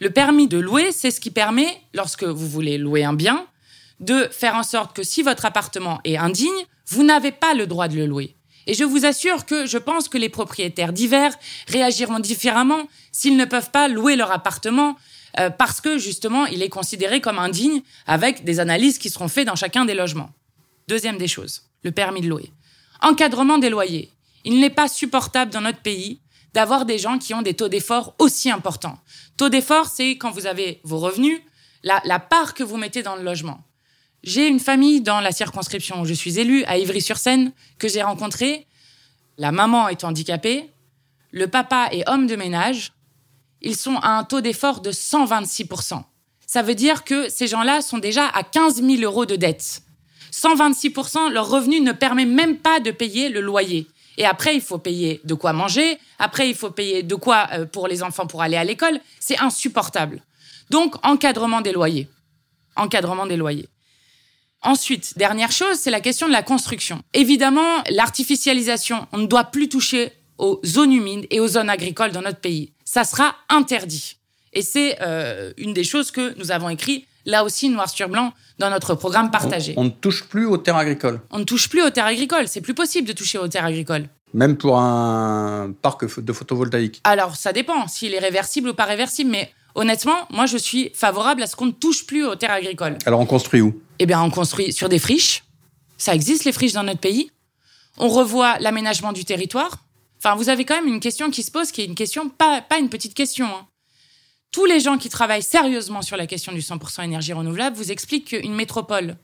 [0.00, 3.46] Le permis de louer, c'est ce qui permet, lorsque vous voulez louer un bien,
[4.00, 6.50] de faire en sorte que si votre appartement est indigne,
[6.88, 8.34] vous n'avez pas le droit de le louer.
[8.66, 11.34] Et je vous assure que je pense que les propriétaires divers
[11.68, 14.96] réagiront différemment s'ils ne peuvent pas louer leur appartement
[15.38, 19.46] euh, parce que justement il est considéré comme indigne avec des analyses qui seront faites
[19.46, 20.30] dans chacun des logements.
[20.88, 22.52] Deuxième des choses, le permis de louer.
[23.00, 24.10] Encadrement des loyers.
[24.44, 26.20] Il n'est pas supportable dans notre pays
[26.54, 28.98] d'avoir des gens qui ont des taux d'effort aussi importants.
[29.36, 31.40] Taux d'effort, c'est quand vous avez vos revenus,
[31.82, 33.64] la, part que vous mettez dans le logement.
[34.22, 38.66] J'ai une famille dans la circonscription où je suis élue, à Ivry-sur-Seine, que j'ai rencontrée.
[39.38, 40.70] La maman est handicapée,
[41.32, 42.92] le papa est homme de ménage.
[43.62, 46.02] Ils sont à un taux d'effort de 126%.
[46.46, 49.82] Ça veut dire que ces gens-là sont déjà à 15 000 euros de dette.
[50.32, 53.86] 126%, leur revenu ne permet même pas de payer le loyer.
[54.18, 55.98] Et après, il faut payer de quoi manger.
[56.18, 59.00] Après, il faut payer de quoi euh, pour les enfants pour aller à l'école.
[59.20, 60.22] C'est insupportable.
[60.70, 62.08] Donc, encadrement des loyers.
[62.76, 63.68] Encadrement des loyers.
[64.62, 67.02] Ensuite, dernière chose, c'est la question de la construction.
[67.14, 72.22] Évidemment, l'artificialisation, on ne doit plus toucher aux zones humides et aux zones agricoles dans
[72.22, 72.72] notre pays.
[72.84, 74.16] Ça sera interdit.
[74.52, 78.32] Et c'est euh, une des choses que nous avons écrit là aussi noir sur blanc
[78.58, 79.74] dans notre programme partagé.
[79.76, 81.20] On, ne touche plus aux terres agricoles.
[81.30, 82.48] On ne touche plus aux terres agricoles.
[82.48, 84.08] C'est plus possible de toucher aux terres agricoles.
[84.34, 87.00] Même pour un parc de photovoltaïque.
[87.04, 91.42] Alors ça dépend s'il est réversible ou pas réversible, mais honnêtement, moi je suis favorable
[91.42, 92.98] à ce qu'on ne touche plus aux terres agricoles.
[93.04, 93.80] Alors on construit où?
[93.98, 95.44] Eh bien, on construit sur des friches.
[95.98, 97.30] Ça existe les friches dans notre pays.
[97.98, 99.84] On revoit l'aménagement du territoire.
[100.18, 102.62] Enfin, vous avez quand même une question qui se pose, qui est une question pas
[102.62, 103.46] pas une petite question.
[103.46, 103.66] Hein
[104.52, 108.28] tous les gens qui travaillent sérieusement sur la question du 100% énergie renouvelable vous expliquent
[108.28, 109.16] qu'une métropole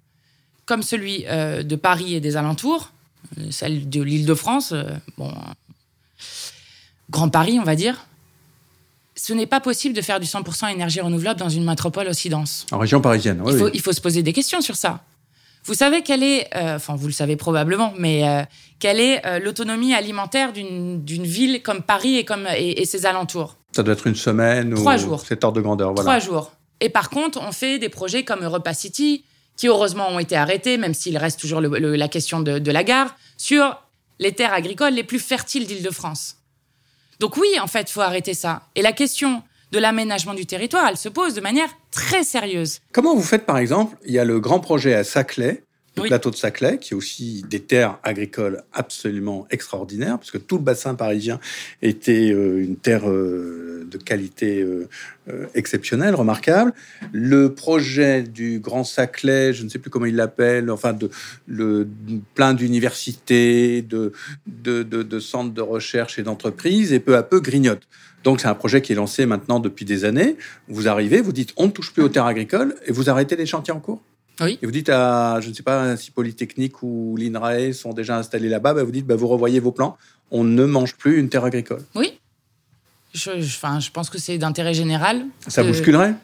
[0.65, 2.91] comme celui euh, de Paris et des alentours,
[3.39, 4.85] euh, celle de l'Île-de-France, euh,
[5.17, 5.33] bon,
[7.11, 8.07] Grand Paris, on va dire,
[9.17, 12.67] ce n'est pas possible de faire du 100% énergie renouvelable dans une métropole aussi dense.
[12.71, 13.53] En région parisienne, oui.
[13.53, 15.03] Il faut, il faut se poser des questions sur ça.
[15.65, 18.47] Vous savez quelle est, enfin vous le savez probablement, mais
[18.79, 23.57] quelle est l'autonomie alimentaire d'une ville comme Paris et, comme, et ses alentours?
[23.73, 25.25] Ça doit être une semaine Trois ou jours.
[25.43, 25.95] ordre de grandeur.
[25.95, 26.19] Voilà.
[26.19, 26.53] Trois jours.
[26.81, 29.25] Et par contre, on fait des projets comme Europa City,
[29.57, 33.83] qui heureusement ont été arrêtés, même s'il reste toujours la question de, la gare, sur
[34.19, 36.37] les terres agricoles les plus fertiles d'Île-de-France.
[37.21, 38.63] Donc oui, en fait, il faut arrêter ça.
[38.77, 42.79] Et la question de l'aménagement du territoire, elle se pose de manière très sérieuse.
[42.93, 45.65] Comment vous faites, par exemple Il y a le grand projet à Saclay,
[46.03, 50.63] le plateau de Saclay, qui est aussi des terres agricoles absolument extraordinaires, puisque tout le
[50.63, 51.41] bassin parisien
[51.83, 54.87] était euh, une terre euh, de qualité euh,
[55.55, 56.73] exceptionnelle, remarquable.
[57.13, 61.11] Le projet du Grand Saclay, je ne sais plus comment il l'appelle, enfin, de,
[61.47, 61.87] le,
[62.35, 64.13] plein d'universités, de,
[64.47, 67.83] de centres de recherche et d'entreprises, et peu à peu grignote.
[68.25, 70.37] Donc c'est un projet qui est lancé maintenant depuis des années.
[70.69, 73.47] Vous arrivez, vous dites on ne touche plus aux terres agricoles et vous arrêtez les
[73.47, 74.03] chantiers en cours?
[74.41, 74.59] Oui.
[74.63, 78.49] Et vous dites à, je ne sais pas si Polytechnique ou l'INRAE sont déjà installés
[78.49, 79.97] là-bas, bah, vous dites bah, vous revoyez vos plans.
[80.31, 81.83] On ne mange plus une terre agricole.
[81.95, 82.19] Oui.
[83.15, 85.25] Je, enfin, je pense que c'est d'intérêt général.
[85.47, 86.15] Ça bousculerait?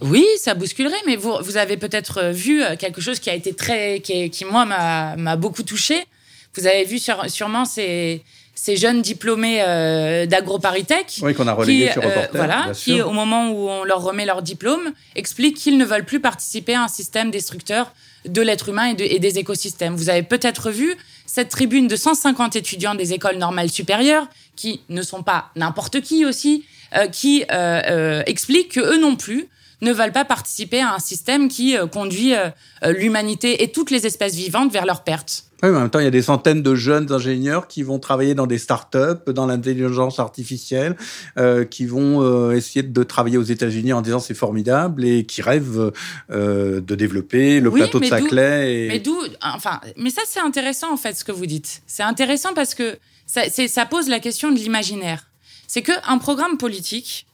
[0.00, 4.00] Oui, ça bousculerait, mais vous, vous avez peut-être vu quelque chose qui a été très,
[4.00, 6.06] qui, qui moi, m'a beaucoup touché.
[6.54, 8.24] Vous avez vu sur, sûrement ces,
[8.62, 11.20] ces jeunes diplômés euh, d'AgroParisTech.
[11.22, 12.30] Oui, qu'on a relayé sur euh, Reporter.
[12.34, 13.08] voilà, bien qui, sûr.
[13.08, 16.82] au moment où on leur remet leur diplôme, expliquent qu'ils ne veulent plus participer à
[16.82, 17.92] un système destructeur
[18.26, 19.94] de l'être humain et, de- et des écosystèmes.
[19.96, 20.94] Vous avez peut-être vu
[21.24, 26.26] cette tribune de 150 étudiants des écoles normales supérieures, qui ne sont pas n'importe qui
[26.26, 29.48] aussi, euh, qui euh, euh, expliquent que eux non plus
[29.80, 32.48] ne veulent pas participer à un système qui euh, conduit euh,
[32.84, 35.50] euh, l'humanité et toutes les espèces vivantes vers leur perte.
[35.62, 37.98] Oui, mais en même temps, il y a des centaines de jeunes ingénieurs qui vont
[37.98, 40.96] travailler dans des startups, dans l'intelligence artificielle,
[41.36, 45.42] euh, qui vont euh, essayer de travailler aux États-Unis en disant c'est formidable et qui
[45.42, 45.92] rêvent
[46.30, 48.86] euh, de développer le Oui, plateau de Saclay.
[48.86, 48.88] Et...
[48.88, 51.82] Mais d'où, enfin, mais ça c'est intéressant en fait ce que vous dites.
[51.86, 55.26] C'est intéressant parce que ça, ça pose la question de l'imaginaire.
[55.66, 57.26] C'est que un programme politique,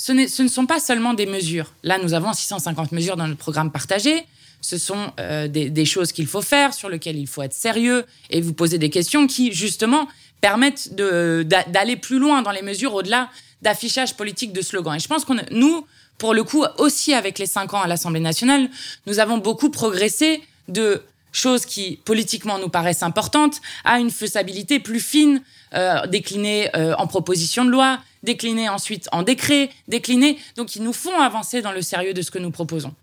[0.00, 1.74] ce, ne sont pas seulement des mesures.
[1.82, 4.24] Là, nous avons 650 mesures dans notre programme partagé.
[4.62, 8.40] Ce sont euh, des, choses qu'il faut faire, sur lesquelles il faut être sérieux et
[8.40, 10.08] vous poser des questions qui, justement,
[10.40, 13.28] permettent d'aller plus loin dans les mesures au-delà
[13.60, 14.94] d'affichage politique de slogans.
[14.94, 15.86] Et je pense qu'on, nous,
[16.16, 18.70] pour le coup, aussi avec les cinq ans à l'Assemblée nationale,
[19.06, 25.00] nous avons beaucoup progressé de choses qui politiquement nous paraissent importantes à une faisabilité plus
[25.00, 25.42] fine,
[25.74, 30.38] euh, déclinée euh, en proposition de loi, déclinée ensuite en décret, déclinée.
[30.56, 32.94] Donc, ils nous font avancer dans le sérieux de ce que nous proposons,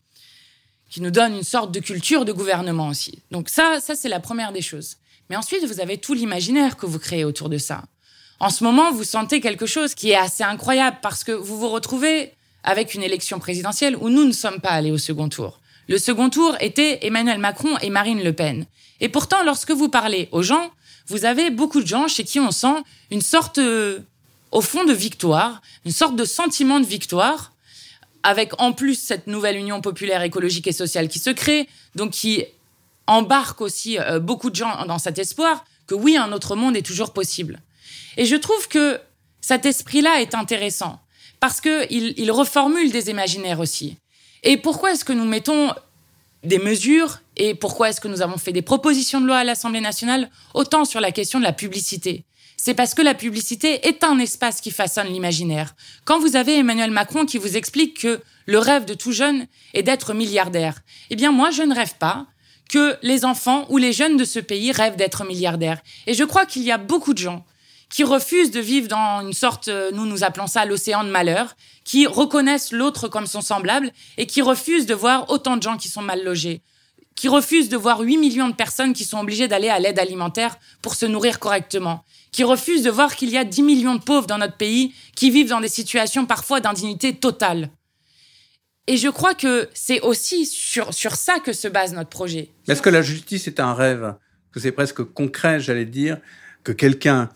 [0.90, 3.20] qui nous donne une sorte de culture de gouvernement aussi.
[3.32, 4.98] Donc ça, ça c'est la première des choses.
[5.30, 7.84] Mais ensuite, vous avez tout l'imaginaire que vous créez autour de ça.
[8.40, 11.70] En ce moment, vous sentez quelque chose qui est assez incroyable parce que vous vous
[11.70, 12.32] retrouvez
[12.64, 15.60] avec une élection présidentielle où nous ne sommes pas allés au second tour.
[15.88, 18.66] Le second tour était Emmanuel Macron et Marine Le Pen.
[19.00, 20.72] Et pourtant, lorsque vous parlez aux gens,
[21.08, 24.00] vous avez beaucoup de gens chez qui on sent une sorte, euh,
[24.52, 27.54] au fond, de victoire, une sorte de sentiment de victoire,
[28.24, 32.44] avec en plus cette nouvelle union populaire écologique et sociale qui se crée, donc qui
[33.06, 36.86] embarque aussi euh, beaucoup de gens dans cet espoir que oui, un autre monde est
[36.86, 37.62] toujours possible.
[38.18, 39.00] Et je trouve que
[39.40, 41.00] cet esprit-là est intéressant
[41.40, 43.98] parce que il, il reformule des imaginaires aussi.
[44.44, 45.74] Et pourquoi est-ce que nous mettons
[46.44, 49.82] des mesures et pourquoi est-ce que nous avons fait des propositions de loi à l'Assemblée
[49.82, 52.26] nationale autant sur la question de la publicité?
[52.58, 55.76] C'est parce que la publicité est un espace qui façonne l'imaginaire.
[56.06, 59.84] Quand vous avez Emmanuel Macron qui vous explique que le rêve de tout jeune est
[59.84, 62.26] d'être milliardaire, eh bien moi je ne rêve pas
[62.70, 65.82] que les enfants ou les jeunes de ce pays rêvent d'être milliardaires.
[66.08, 67.46] Et je crois qu'il y a beaucoup de gens
[67.90, 71.56] qui refusent de vivre dans une sorte, euh, nous nous appelons ça l'océan de malheur,
[71.86, 75.88] qui reconnaissent l'autre comme son semblable et qui refusent de voir autant de gens qui
[75.88, 76.62] sont mal logés,
[77.18, 80.58] qui refusent de voir 8 millions de personnes qui sont obligées d'aller à l'aide alimentaire
[80.84, 84.28] pour se nourrir correctement, qui refusent de voir qu'il y a 10 millions de pauvres
[84.28, 87.72] dans notre pays qui vivent dans des situations parfois d'indignité totale.
[88.86, 92.52] Et je crois que c'est aussi sur, sur ça que se base notre projet.
[92.68, 94.16] Est-ce que la justice est un rêve?
[94.52, 96.20] Que c'est presque concret, j'allais dire,
[96.64, 97.30] que quelqu'un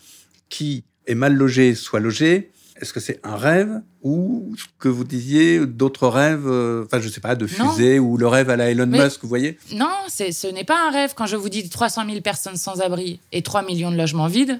[0.48, 5.04] qui est mal logé soit logé Est-ce que c'est un rêve ou ce que vous
[5.04, 7.70] disiez d'autres rêves euh, Enfin, je sais pas, de Non.
[7.70, 9.58] fusée ou le rêve à la Elon Mais- Musk, vous voyez?
[9.74, 11.13] Non, ce n'est pas un rêve.
[11.15, 14.60] Quand je vous dis 300 000 personnes sans abri et 3 millions de logements vides,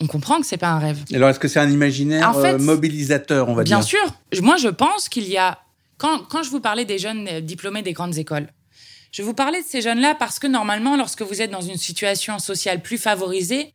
[0.00, 0.98] on comprend que c'est pas un rêve.
[1.14, 3.86] Alors, est-ce que c'est un imaginaire En fait, euh, mobilisateur, on va Bien dire?
[3.86, 4.42] sûr.
[4.42, 5.58] Moi, je pense qu'il y a.
[5.98, 8.48] Quand, quand je vous parlais des jeunes euh, diplômés des grandes écoles,
[9.12, 12.38] je vous parlais de ces jeunes-là parce que normalement, lorsque vous êtes dans une situation
[12.38, 13.72] sociale plus favorisée,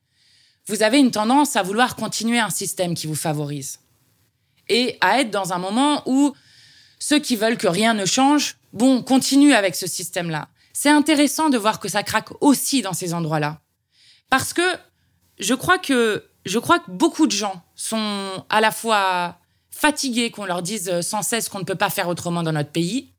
[0.71, 3.79] vous avez une tendance à vouloir continuer un système qui vous favorise.
[4.69, 6.33] Et à être dans un moment où
[6.97, 10.47] ceux qui veulent que rien ne change, bon, continuent avec ce système-là.
[10.71, 13.59] C'est intéressant de voir que ça craque aussi dans ces endroits-là.
[14.29, 14.61] Parce que
[15.39, 19.37] je crois que je crois que beaucoup de gens sont à la fois
[19.71, 23.09] fatigués qu'on leur dise sans cesse qu'on ne peut pas faire autrement dans notre pays,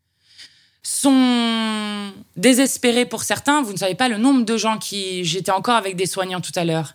[0.82, 3.62] sont désespérés pour certains.
[3.62, 6.52] Vous ne savez pas le nombre de gens qui, j'étais encore avec des soignants tout
[6.56, 6.94] à l'heure,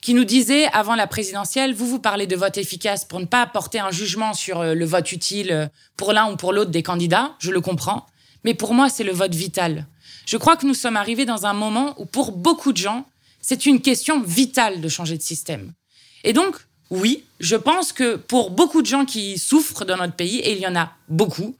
[0.00, 3.42] qui nous disaient avant la présidentielle, vous vous parlez de vote efficace pour ne pas
[3.42, 6.82] apporter un jugement sur euh, le vote utile euh, pour l'un ou pour l'autre des
[6.82, 8.06] candidats, je le comprends,
[8.44, 9.86] mais pour moi c'est le vote vital.
[10.26, 13.06] Je crois que nous sommes arrivés dans un moment où pour beaucoup de gens,
[13.40, 15.72] c'est une question vitale de changer de système.
[16.22, 16.56] Et donc,
[16.90, 20.58] oui, je pense que pour beaucoup de gens qui souffrent dans notre pays, et il
[20.58, 21.56] y en a beaucoup,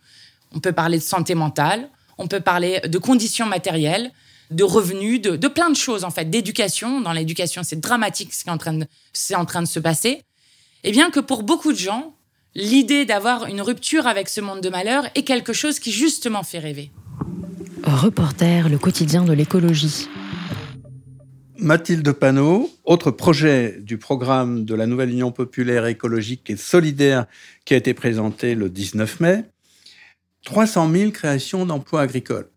[0.54, 4.12] on peut parler de santé mentale, on peut parler de conditions matérielles,
[4.50, 7.00] de revenus, de, plein de choses en fait, d'éducation.
[7.00, 9.80] Dans l'éducation, c'est dramatique ce qui est en train de, c'est en train de se
[9.80, 10.22] passer.
[10.84, 12.14] Et bien que pour beaucoup de gens,
[12.54, 16.58] l'idée d'avoir une rupture avec ce monde de malheur est quelque chose qui justement fait
[16.58, 16.90] rêver.
[17.84, 20.08] Reporter, le quotidien de l'écologie.
[21.60, 27.26] Mathilde Panot, autre projet du programme de la nouvelle Union populaire écologique et solidaire
[27.64, 29.44] qui a été présenté le 19 mai.
[30.44, 32.48] 300 000 créations d'emplois agricoles.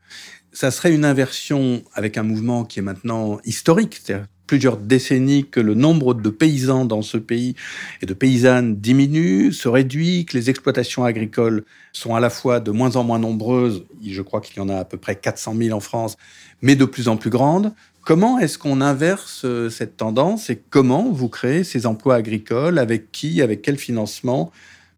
[0.54, 5.62] Ça serait une inversion avec un mouvement qui est maintenant historique, c'est-à-dire plusieurs décennies que
[5.62, 7.56] le nombre de paysans dans ce pays
[8.02, 12.70] et de paysannes diminue, se réduit, que les exploitations agricoles sont à la fois de
[12.70, 15.78] moins en moins nombreuses, je crois qu'il y en a à peu près 400 000
[15.78, 16.18] en France,
[16.62, 17.74] mais de plus en plus grandes.
[18.04, 23.14] Comment est-ce qu'on inverse euh, cette tendance et comment vous créez ces emplois agricoles Avec
[23.14, 24.52] qui Avec quel financement?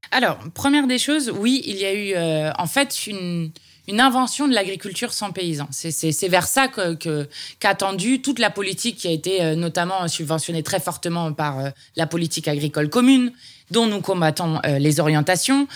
[0.09, 3.51] Alors, première des choses, oui, il y a eu euh, en fait une,
[3.87, 5.67] une invention de l'agriculture sans paysans.
[5.71, 7.27] C'est vers ça que
[7.59, 11.69] qu'a tendu toute la politique qui a été euh, notamment subventionnée très fortement par euh,
[11.95, 13.31] la politique agricole commune,
[13.71, 15.67] dont nous combattons euh, les orientations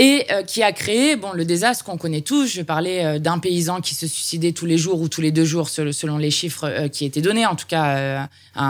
[0.00, 2.46] et qui a créé bon le désastre qu'on connaît tous.
[2.46, 5.68] Je parlais d'un paysan qui se suicidait tous les jours ou tous les deux jours
[5.68, 7.46] selon les chiffres qui étaient donnés.
[7.46, 8.64] En tout cas, un,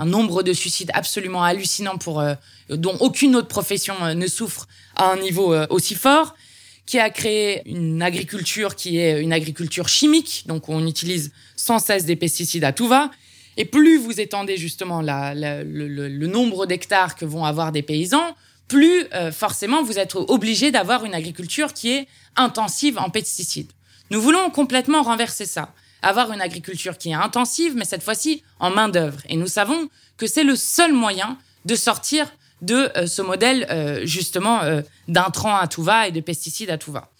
[0.00, 2.20] un, nombre de suicides absolument hallucinant pour
[2.68, 6.34] dont aucune autre profession ne souffre à un niveau aussi fort
[6.86, 12.04] qui a créé une agriculture qui est une agriculture chimique, donc on utilise sans cesse
[12.04, 13.10] des pesticides à tout va.
[13.56, 18.34] Et plus vous étendez justement le, nombre d'hectares que vont avoir des paysans,
[18.68, 23.70] plus euh, forcément vous êtes obligé d'avoir une agriculture qui est intensive en pesticides.
[24.10, 28.70] Nous voulons complètement renverser ça, avoir une agriculture qui est intensive, mais cette fois-ci en
[28.70, 29.20] main d'œuvre.
[29.28, 32.26] Et nous savons que c'est le seul moyen de sortir
[32.62, 36.78] de euh, ce modèle euh, justement euh, d'intrants à tout va et de pesticides à
[36.78, 37.10] tout va.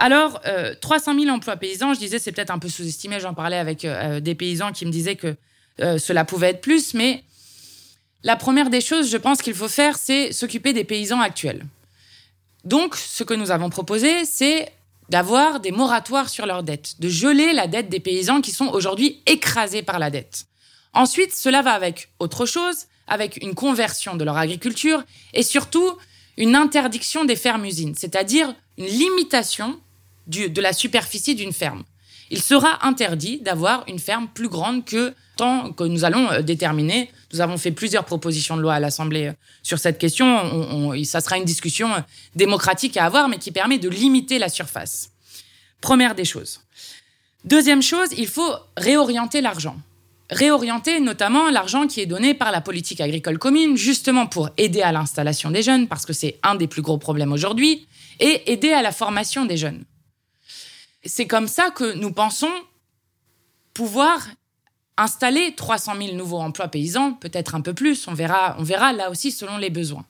[0.00, 0.40] Alors,
[0.80, 3.18] 300 000 emplois paysans, je disais, c'est peut-être un peu sous-estimé.
[3.18, 3.84] J'en parlais avec
[4.20, 5.34] des paysans qui me disaient que
[5.98, 7.24] cela pouvait être plus, mais
[8.22, 11.66] la première des choses, je pense qu'il faut faire, c'est s'occuper des paysans actuels.
[12.62, 14.70] Donc, ce que nous avons proposé, c'est
[15.08, 19.20] d'avoir des moratoires sur leurs dettes, de geler la dette des paysans qui sont aujourd'hui
[19.26, 20.46] écrasés par la dette.
[20.94, 25.02] Ensuite, cela va avec autre chose, avec une conversion de leur agriculture
[25.34, 25.96] et surtout
[26.36, 29.80] une interdiction des fermes-usines, c'est-à-dire une limitation
[30.26, 31.84] de la superficie d'une ferme.
[32.30, 37.10] Il sera interdit d'avoir une ferme plus grande que tant que nous allons euh, déterminer.
[37.32, 40.94] Nous avons fait plusieurs propositions de loi à l'Assemblée euh, sur cette question.
[41.04, 42.00] ça sera une discussion euh,
[42.34, 45.10] démocratique à avoir, mais qui permet de limiter la surface.
[45.80, 46.60] Première des choses.
[47.44, 49.76] Deuxième chose, il faut réorienter l'argent
[50.30, 54.92] réorienter notamment l'argent qui est donné par la politique agricole commune, justement pour aider à
[54.92, 57.86] l'installation des jeunes, parce que c'est un des plus gros problèmes aujourd'hui,
[58.20, 59.84] et aider à la formation des jeunes.
[61.04, 62.52] C'est comme ça que nous pensons
[63.72, 64.26] pouvoir
[64.96, 69.10] installer 300 000 nouveaux emplois paysans, peut-être un peu plus, on verra, on verra là
[69.10, 70.04] aussi selon les besoins.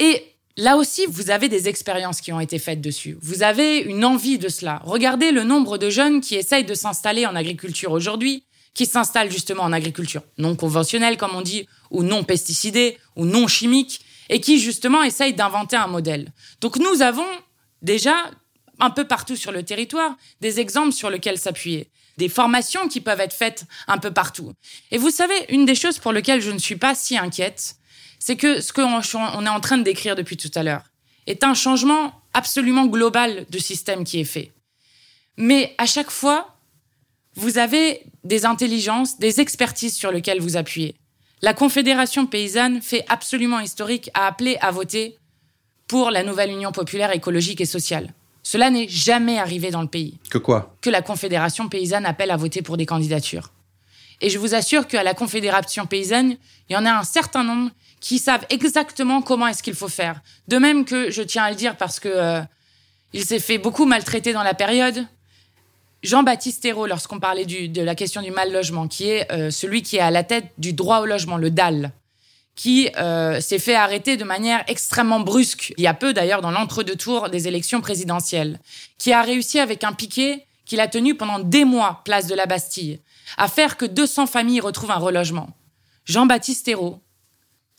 [0.00, 0.24] Et
[0.58, 3.16] Là aussi, vous avez des expériences qui ont été faites dessus.
[3.22, 4.82] Vous avez une envie de cela.
[4.84, 8.42] Regardez le nombre de jeunes qui essayent de s'installer en agriculture aujourd'hui,
[8.78, 13.48] qui s'installent justement en agriculture non conventionnelle, comme on dit, ou non pesticidée, ou non
[13.48, 16.32] chimique, et qui justement essayent d'inventer un modèle.
[16.60, 17.26] Donc nous avons
[17.82, 18.14] déjà,
[18.78, 23.18] un peu partout sur le territoire, des exemples sur lesquels s'appuyer des formations qui peuvent
[23.18, 24.52] être faites un peu partout.
[24.92, 27.74] Et vous savez, une des choses pour lesquelles je ne suis pas si inquiète,
[28.20, 30.84] c'est que ce qu'on est en train de décrire depuis tout à l'heure
[31.26, 34.52] est un changement absolument global de système qui est fait.
[35.36, 36.57] Mais à chaque fois,
[37.38, 40.96] vous avez des intelligences, des expertises sur lesquelles vous appuyez.
[41.40, 45.16] La Confédération paysanne fait absolument historique à appeler à voter
[45.86, 48.12] pour la nouvelle Union populaire écologique et sociale.
[48.42, 50.18] Cela n'est jamais arrivé dans le pays.
[50.30, 50.74] Que quoi?
[50.80, 53.52] Que la Confédération paysanne appelle à voter pour des candidatures.
[54.20, 56.36] Et je vous assure qu'à la Confédération paysanne,
[56.68, 57.70] il y en a un certain nombre
[58.00, 60.22] qui savent exactement comment est-ce qu'il faut faire.
[60.48, 62.40] De même que, je tiens à le dire parce que euh,
[63.12, 65.06] il s'est fait beaucoup maltraiter dans la période,
[66.02, 69.96] Jean-Baptiste Hérault, lorsqu'on parlait de la question du mal logement, qui est euh, celui qui
[69.96, 71.92] est à la tête du droit au logement, le DAL,
[72.54, 76.50] qui euh, s'est fait arrêter de manière extrêmement brusque, il y a peu d'ailleurs dans
[76.50, 78.60] l'entre-deux tours des élections présidentielles,
[78.98, 82.46] qui a réussi avec un piquet qu'il a tenu pendant des mois, place de la
[82.46, 83.00] Bastille,
[83.36, 85.48] à faire que 200 familles retrouvent un relogement.
[86.04, 87.00] Jean-Baptiste Hérault,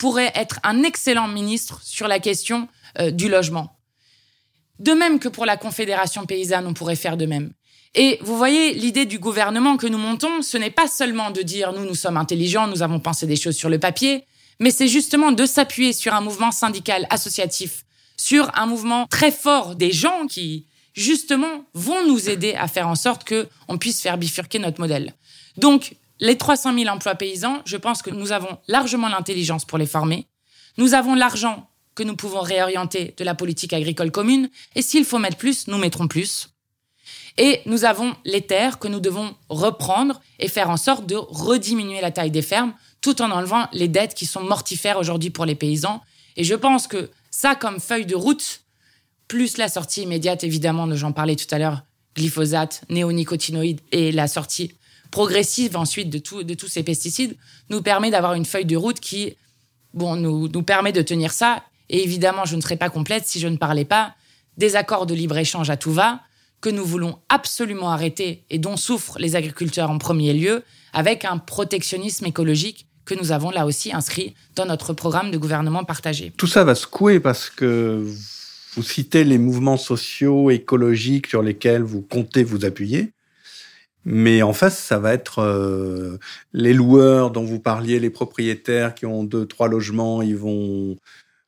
[0.00, 2.68] pourrait être un excellent ministre sur la question
[2.98, 3.76] euh, du logement.
[4.78, 7.52] De même que pour la Confédération paysanne, on pourrait faire de même.
[7.94, 11.72] Et vous voyez, l'idée du gouvernement que nous montons, ce n'est pas seulement de dire
[11.72, 14.26] nous, nous sommes intelligents, nous avons pensé des choses sur le papier,
[14.60, 17.84] mais c'est justement de s'appuyer sur un mouvement syndical associatif,
[18.16, 22.94] sur un mouvement très fort des gens qui, justement, vont nous aider à faire en
[22.94, 25.14] sorte que on puisse faire bifurquer notre modèle.
[25.56, 29.86] Donc, les 300 000 emplois paysans, je pense que nous avons largement l'intelligence pour les
[29.86, 30.26] former.
[30.76, 34.48] Nous avons l'argent que nous pouvons réorienter de la politique agricole commune.
[34.76, 36.50] Et s'il faut mettre plus, nous mettrons plus.
[37.42, 42.02] Et nous avons les terres que nous devons reprendre et faire en sorte de rediminuer
[42.02, 45.54] la taille des fermes tout en enlevant les dettes qui sont mortifères aujourd'hui pour les
[45.54, 46.02] paysans.
[46.36, 48.60] Et je pense que ça, comme feuille de route,
[49.26, 51.82] plus la sortie immédiate, évidemment, de j'en parlais tout à l'heure,
[52.14, 54.74] glyphosate, néonicotinoïdes et la sortie
[55.10, 57.38] progressive ensuite de, de tous ces pesticides,
[57.70, 59.34] nous permet d'avoir une feuille de route qui
[59.94, 61.62] bon, nous, nous permet de tenir ça.
[61.88, 64.14] Et évidemment, je ne serais pas complète si je ne parlais pas
[64.58, 66.20] des accords de libre-échange à tout va,
[66.60, 71.38] que nous voulons absolument arrêter et dont souffrent les agriculteurs en premier lieu, avec un
[71.38, 76.32] protectionnisme écologique que nous avons là aussi inscrit dans notre programme de gouvernement partagé.
[76.36, 78.04] Tout ça va secouer parce que
[78.74, 83.12] vous citez les mouvements sociaux, écologiques sur lesquels vous comptez vous appuyer.
[84.04, 86.18] Mais en face, ça va être euh,
[86.52, 90.96] les loueurs dont vous parliez, les propriétaires qui ont deux, trois logements, ils vont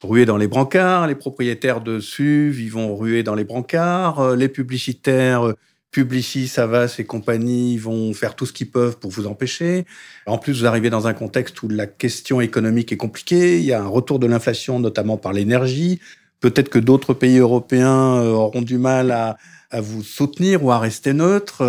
[0.03, 1.07] ruer dans les brancards.
[1.07, 4.21] Les propriétaires de SUV, ils vont ruer dans les brancards.
[4.21, 5.57] Euh, les publicitaires, euh,
[5.91, 9.85] Publicis, Savas et compagnie vont faire tout ce qu'ils peuvent pour vous empêcher.
[10.25, 13.59] En plus, vous arrivez dans un contexte où la question économique est compliquée.
[13.59, 16.01] Il y a un retour de l'inflation, notamment par l'énergie.
[16.41, 19.37] Peut-être que d'autres pays européens auront du mal à,
[19.71, 21.63] à vous soutenir ou à rester neutres.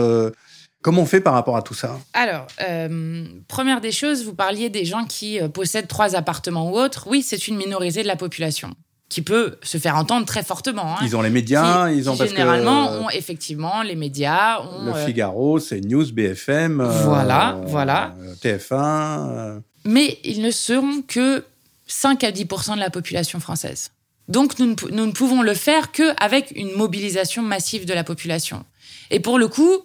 [0.84, 4.70] Comment on fait par rapport à tout ça Alors, euh, première des choses, vous parliez
[4.70, 7.08] des gens qui euh, possèdent trois appartements ou autres.
[7.10, 8.70] Oui, c'est une minorité de la population
[9.08, 10.96] qui peut se faire entendre très fortement.
[10.96, 11.00] Hein.
[11.04, 14.60] Ils ont les médias, ils ont généralement ont effectivement les médias.
[14.60, 16.84] Ont, le euh, Figaro, c'est News, BFM.
[17.06, 18.14] Voilà, voilà.
[18.42, 19.62] TF1.
[19.86, 21.46] Mais ils ne seront que
[21.88, 23.92] 5 à 10% de la population française.
[24.28, 28.66] Donc nous ne, nous ne pouvons le faire qu'avec une mobilisation massive de la population.
[29.12, 29.84] Et pour le coup,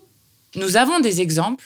[0.54, 1.64] nous avons des exemples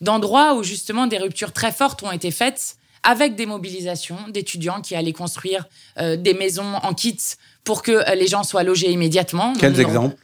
[0.00, 4.94] d'endroits où justement des ruptures très fortes ont été faites avec des mobilisations d'étudiants qui
[4.96, 5.66] allaient construire
[5.98, 7.18] euh, des maisons en kit
[7.64, 9.52] pour que euh, les gens soient logés immédiatement.
[9.58, 10.16] Quels exemples?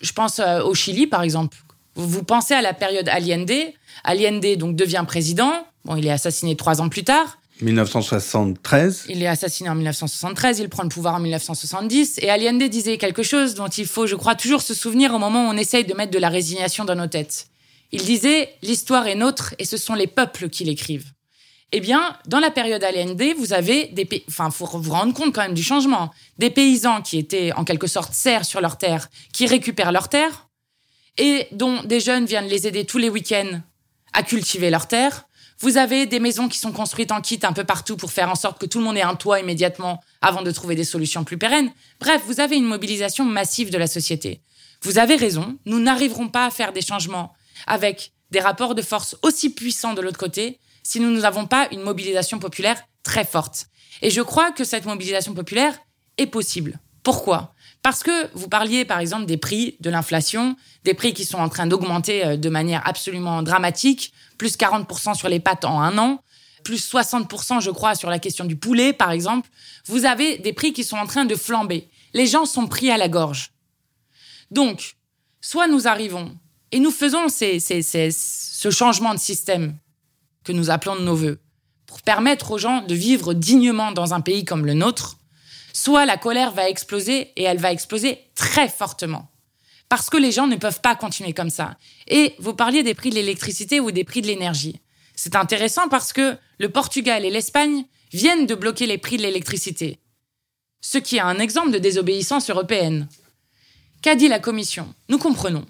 [0.00, 1.56] Je pense euh, au Chili, par exemple.
[1.94, 3.52] Vous pensez à la période Allende.
[4.04, 5.52] Allende donc devient président.
[5.84, 7.38] Bon, il est assassiné trois ans plus tard.
[7.60, 9.04] 1973.
[9.08, 13.22] Il est assassiné en 1973, il prend le pouvoir en 1970, et Allende disait quelque
[13.22, 15.94] chose dont il faut, je crois, toujours se souvenir au moment où on essaye de
[15.94, 17.46] mettre de la résignation dans nos têtes.
[17.92, 21.12] Il disait, l'histoire est nôtre et ce sont les peuples qui l'écrivent.
[21.72, 25.42] Eh bien, dans la période Allende, vous avez des enfin, faut vous rendre compte quand
[25.42, 26.10] même du changement.
[26.36, 30.48] Des paysans qui étaient en quelque sorte serfs sur leurs terres, qui récupèrent leurs terres,
[31.16, 33.60] et dont des jeunes viennent les aider tous les week-ends
[34.12, 35.26] à cultiver leurs terres,
[35.62, 38.34] vous avez des maisons qui sont construites en kit un peu partout pour faire en
[38.34, 41.38] sorte que tout le monde ait un toit immédiatement avant de trouver des solutions plus
[41.38, 41.70] pérennes.
[42.00, 44.42] Bref, vous avez une mobilisation massive de la société.
[44.82, 47.32] Vous avez raison, nous n'arriverons pas à faire des changements
[47.68, 51.82] avec des rapports de force aussi puissants de l'autre côté si nous n'avons pas une
[51.82, 53.66] mobilisation populaire très forte.
[54.02, 55.78] Et je crois que cette mobilisation populaire
[56.18, 56.80] est possible.
[57.04, 57.54] Pourquoi?
[57.82, 61.48] Parce que vous parliez par exemple des prix, de l'inflation, des prix qui sont en
[61.48, 66.22] train d'augmenter euh, de manière absolument dramatique plus 40% sur les pâtes en un an,
[66.64, 69.48] plus 60% je crois sur la question du poulet par exemple,
[69.86, 71.88] vous avez des prix qui sont en train de flamber.
[72.14, 73.50] Les gens sont pris à la gorge.
[74.50, 74.94] Donc,
[75.40, 76.36] soit nous arrivons
[76.70, 79.76] et nous faisons ce changement de système
[80.44, 81.40] que nous appelons de nos voeux
[81.86, 85.18] pour permettre aux gens de vivre dignement dans un pays comme le nôtre,
[85.72, 89.28] soit la colère va exploser et elle va exploser très fortement
[89.92, 91.76] parce que les gens ne peuvent pas continuer comme ça.
[92.08, 94.80] Et vous parliez des prix de l'électricité ou des prix de l'énergie.
[95.14, 99.98] C'est intéressant parce que le Portugal et l'Espagne viennent de bloquer les prix de l'électricité,
[100.80, 103.06] ce qui est un exemple de désobéissance européenne.
[104.00, 104.94] Qu'a dit la Commission?
[105.10, 105.66] Nous comprenons.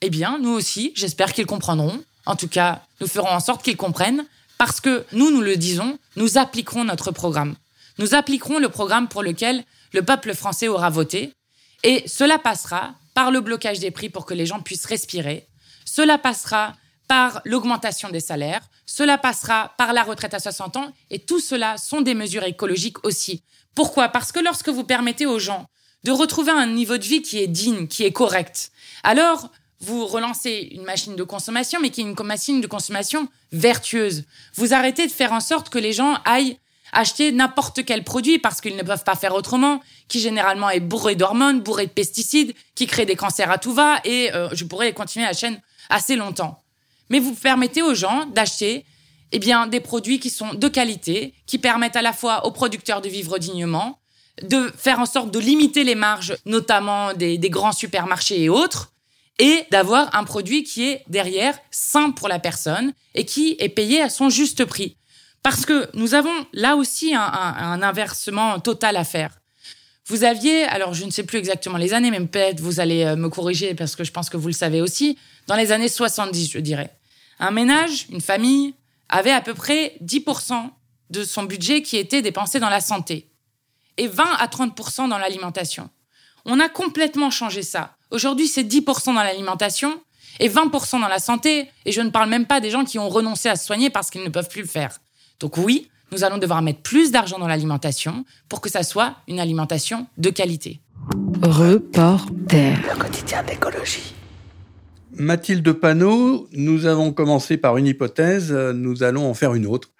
[0.00, 2.02] Eh bien, nous aussi, j'espère qu'ils comprendront.
[2.24, 4.24] En tout cas, nous ferons en sorte qu'ils comprennent,
[4.56, 7.54] parce que nous, nous le disons, nous appliquerons notre programme.
[7.98, 11.32] Nous appliquerons le programme pour lequel le peuple français aura voté,
[11.82, 15.48] et cela passera par le blocage des prix pour que les gens puissent respirer.
[15.84, 16.74] Cela passera
[17.08, 18.68] par l'augmentation des salaires.
[18.84, 20.92] Cela passera par la retraite à 60 ans.
[21.10, 23.42] Et tout cela sont des mesures écologiques aussi.
[23.74, 24.08] Pourquoi?
[24.08, 25.66] Parce que lorsque vous permettez aux gens
[26.04, 28.70] de retrouver un niveau de vie qui est digne, qui est correct,
[29.02, 34.24] alors vous relancez une machine de consommation, mais qui est une machine de consommation vertueuse.
[34.54, 36.58] Vous arrêtez de faire en sorte que les gens aillent
[36.92, 41.14] acheter n'importe quel produit parce qu'ils ne peuvent pas faire autrement, qui généralement est bourré
[41.14, 44.92] d'hormones, bourré de pesticides, qui crée des cancers à tout va, et euh, je pourrais
[44.92, 46.62] continuer la chaîne assez longtemps.
[47.10, 48.84] Mais vous permettez aux gens d'acheter
[49.32, 53.00] eh bien, des produits qui sont de qualité, qui permettent à la fois aux producteurs
[53.00, 53.98] de vivre dignement,
[54.42, 58.92] de faire en sorte de limiter les marges, notamment des, des grands supermarchés et autres,
[59.38, 64.00] et d'avoir un produit qui est derrière sain pour la personne et qui est payé
[64.00, 64.96] à son juste prix.
[65.46, 69.30] Parce que nous avons là aussi un, inversement total à faire.
[70.08, 73.14] Vous aviez, alors je ne sais plus exactement les années, mais peut-être vous allez euh,
[73.14, 75.16] me corriger parce que je pense que vous le savez aussi,
[75.46, 76.90] dans les années 70, je dirais.
[77.38, 78.74] Un ménage, une famille,
[79.08, 80.68] avait à peu près 10%
[81.10, 83.30] de son budget qui était dépensé dans la santé
[83.98, 85.90] et 20 à 30% dans l'alimentation.
[86.44, 87.94] On a complètement changé ça.
[88.10, 90.02] Aujourd'hui, c'est 10% dans l'alimentation
[90.40, 93.08] et 20% dans la santé, et je ne parle même pas des gens qui ont
[93.08, 94.98] renoncé à se soigner parce qu'ils ne peuvent plus le faire.
[95.40, 99.40] Donc oui, nous allons devoir mettre plus d'argent dans l'alimentation pour que ça soit une
[99.40, 100.80] alimentation de qualité.
[101.42, 102.76] Reporter.
[102.82, 104.14] Le quotidien d'écologie.
[105.12, 109.90] Mathilde Panot, nous avons commencé par une hypothèse, nous allons en faire une autre.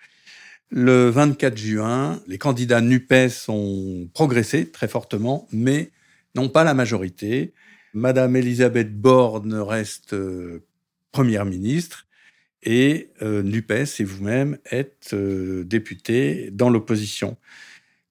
[0.68, 5.91] Le 24 juin, les candidats NUPES ont progressé très fortement, mais
[6.34, 7.55] n'ont pas la majorité.
[7.95, 10.64] Madame Elisabeth Borne reste euh,
[11.12, 12.05] première ministre
[12.62, 17.36] et euh, NUPES et vous-même êtes euh, député dans l'opposition.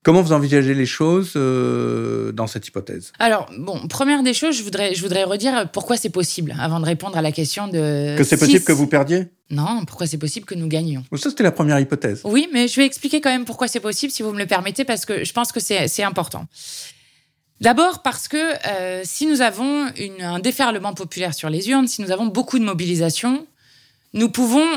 [0.04, 3.12] Comment vous envisagez les choses euh, dans cette hypothèse?
[3.18, 6.86] Alors, bon, première des choses, je voudrais, je voudrais redire pourquoi c'est possible avant de
[6.86, 8.16] répondre à la question de.
[8.16, 9.30] Que c'est possible que vous perdiez?
[9.50, 11.04] Non, pourquoi c'est possible que nous gagnions?
[11.16, 12.22] Ça, c'était la première hypothèse.
[12.24, 14.86] Oui, mais je vais expliquer quand même pourquoi c'est possible, si vous me le permettez,
[14.86, 16.46] parce que je pense que c'est important.
[17.62, 18.38] D'abord parce que
[18.68, 22.60] euh, si nous avons une, un déferlement populaire sur les urnes, si nous avons beaucoup
[22.60, 23.48] de mobilisation,
[24.16, 24.68] nous pouvons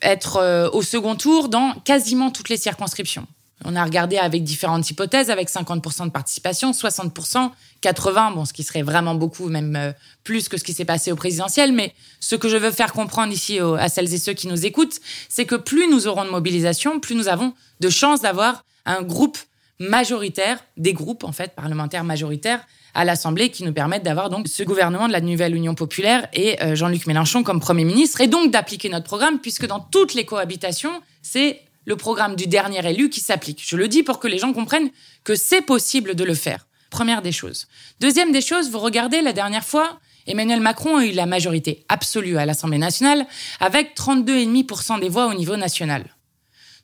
[0.00, 3.26] être euh, au second tour dans quasiment toutes les circonscriptions.
[3.64, 7.50] On a regardé avec différentes hypothèses, avec 50% de participation, 60%,
[7.82, 11.10] 80%, bon, ce qui serait vraiment beaucoup, même euh, plus que ce qui s'est passé
[11.10, 11.72] au présidentiel.
[11.72, 15.00] Mais ce que je veux faire comprendre ici à celles et ceux qui nous écoutent,
[15.28, 19.38] c'est que plus nous aurons de mobilisation, plus nous avons de chances d'avoir un groupe
[19.80, 22.64] majoritaire, des groupes en fait parlementaires majoritaires
[22.94, 26.62] à l'Assemblée qui nous permettent d'avoir donc ce gouvernement de la nouvelle Union populaire et
[26.62, 30.24] euh, Jean-Luc Mélenchon comme Premier ministre et donc d'appliquer notre programme puisque dans toutes les
[30.24, 33.62] cohabitations, c'est le programme du dernier élu qui s'applique.
[33.66, 34.90] Je le dis pour que les gens comprennent
[35.24, 36.66] que c'est possible de le faire.
[36.90, 37.66] Première des choses.
[38.00, 42.36] Deuxième des choses, vous regardez la dernière fois, Emmanuel Macron a eu la majorité absolue
[42.36, 43.26] à l'Assemblée nationale
[43.60, 46.04] avec 32,5% des voix au niveau national.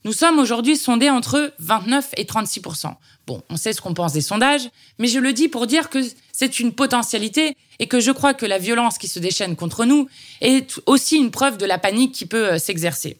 [0.05, 2.95] Nous sommes aujourd'hui sondés entre 29 et 36%
[3.27, 5.99] Bon, on sait ce qu'on pense des sondages, mais je le dis pour dire que
[6.31, 10.09] c'est une potentialité et que je crois que la violence qui se déchaîne contre nous
[10.43, 13.17] est aussi une preuve de la panique qui peut euh, s'exercer.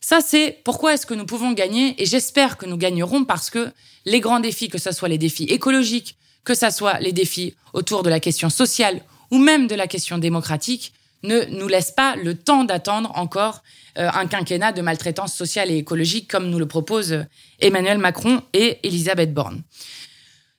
[0.00, 3.70] Ça, c'est pourquoi est-ce que nous pouvons gagner et j'espère que nous gagnerons parce que
[4.06, 8.04] les grands défis, que ce soit les défis écologiques, que ce soit les défis autour
[8.04, 9.02] de la question sociale
[9.32, 13.62] ou même de la question démocratique, ne nous laissent pas le temps d'attendre encore
[13.98, 17.24] euh, un quinquennat de maltraitance sociale et écologique comme nous le proposent
[17.60, 19.62] Emmanuel Macron et Elisabeth Borne.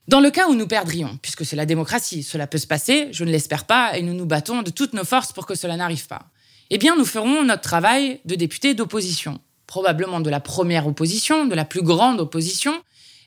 [0.07, 3.23] Dans le cas où nous perdrions, puisque c'est la démocratie, cela peut se passer, je
[3.23, 6.07] ne l'espère pas, et nous nous battons de toutes nos forces pour que cela n'arrive
[6.07, 6.23] pas,
[6.69, 11.55] eh bien nous ferons notre travail de député d'opposition, probablement de la première opposition, de
[11.55, 12.73] la plus grande opposition,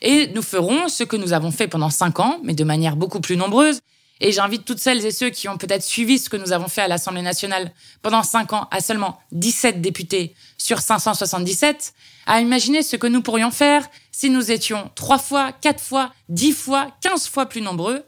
[0.03, 3.21] et nous ferons ce que nous avons fait pendant cinq ans, mais de manière beaucoup
[3.21, 3.81] plus nombreuse,
[4.25, 6.81] et j'invite toutes celles et ceux qui ont peut-être suivi ce que nous avons fait
[6.81, 7.71] à l'Assemblée nationale
[8.01, 11.93] pendant cinq ans à seulement 17 députés sur 577
[12.27, 16.53] à imaginer ce que nous pourrions faire si nous étions trois fois, quatre fois, dix
[16.53, 18.03] fois, quinze fois plus nombreux.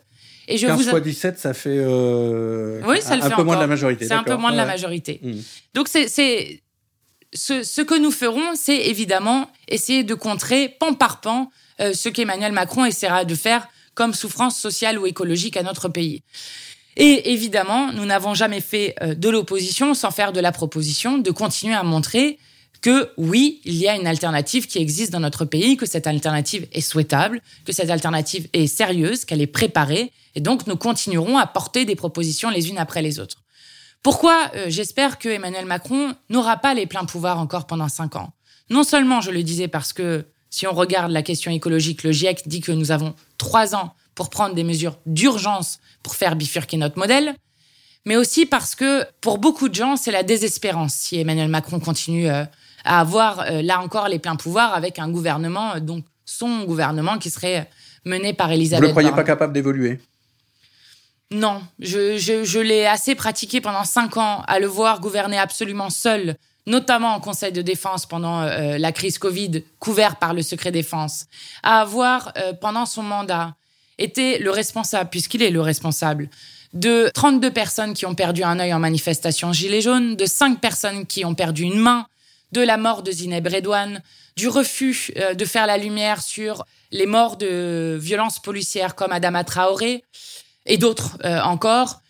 [0.48, 0.90] Et je 15 vous...
[0.90, 4.06] fois 17, ça fait euh, oui, ça un, le fait peu moins de la majorité.
[4.06, 5.20] C'est un peu moins de la majorité.
[5.22, 5.32] Mmh.
[5.74, 6.08] Donc c'est
[7.34, 11.50] ce, ce, que nous ferons, c'est évidemment essayer de contrer pan par pan
[11.80, 16.22] euh, ce qu'Emmanuel Macron essaiera de faire comme souffrance sociale ou écologique à notre pays.
[16.97, 21.30] Et évidemment, nous n'avons jamais fait euh, de l'opposition sans faire de la proposition, de
[21.32, 22.38] continuer à montrer
[22.80, 26.68] que oui, il y a une alternative qui existe dans notre pays, que cette alternative
[26.72, 31.47] est souhaitable, que cette alternative est sérieuse, qu'elle est préparée, et donc nous continuerons à
[31.47, 33.42] porter des propositions les unes après les autres.
[34.03, 38.32] Pourquoi euh, j'espère que Emmanuel Macron n'aura pas les pleins pouvoirs encore pendant cinq ans?
[38.70, 42.47] Non seulement, je le disais, parce que si on regarde la question écologique, le GIEC
[42.47, 46.99] dit que nous avons trois ans pour prendre des mesures d'urgence pour faire bifurquer notre
[46.99, 47.34] modèle,
[48.05, 52.28] mais aussi parce que pour beaucoup de gens, c'est la désespérance si Emmanuel Macron continue
[52.28, 52.45] euh,
[52.84, 57.18] à avoir euh, là encore les pleins pouvoirs avec un gouvernement, euh, donc son gouvernement
[57.18, 57.68] qui serait
[58.05, 58.80] mené par Elisabeth.
[58.80, 60.01] Vous ne le croyez pas capable d'évoluer?
[61.32, 65.91] Non, je, je, je l'ai assez pratiqué pendant cinq ans à le voir gouverner absolument
[65.91, 70.72] seul notamment en Conseil de défense pendant euh, la crise Covid, couvert par le secret
[70.72, 71.26] défense,
[71.62, 73.54] à avoir, euh, pendant son mandat,
[73.98, 76.28] été le responsable, puisqu'il est le responsable,
[76.72, 81.06] de 32 personnes qui ont perdu un œil en manifestation gilet jaune, de 5 personnes
[81.06, 82.06] qui ont perdu une main,
[82.52, 84.02] de la mort de Zineb Redouane,
[84.36, 89.44] du refus euh, de faire la lumière sur les morts de violences policières comme Adama
[89.44, 90.04] Traoré
[90.66, 92.00] et d'autres encore,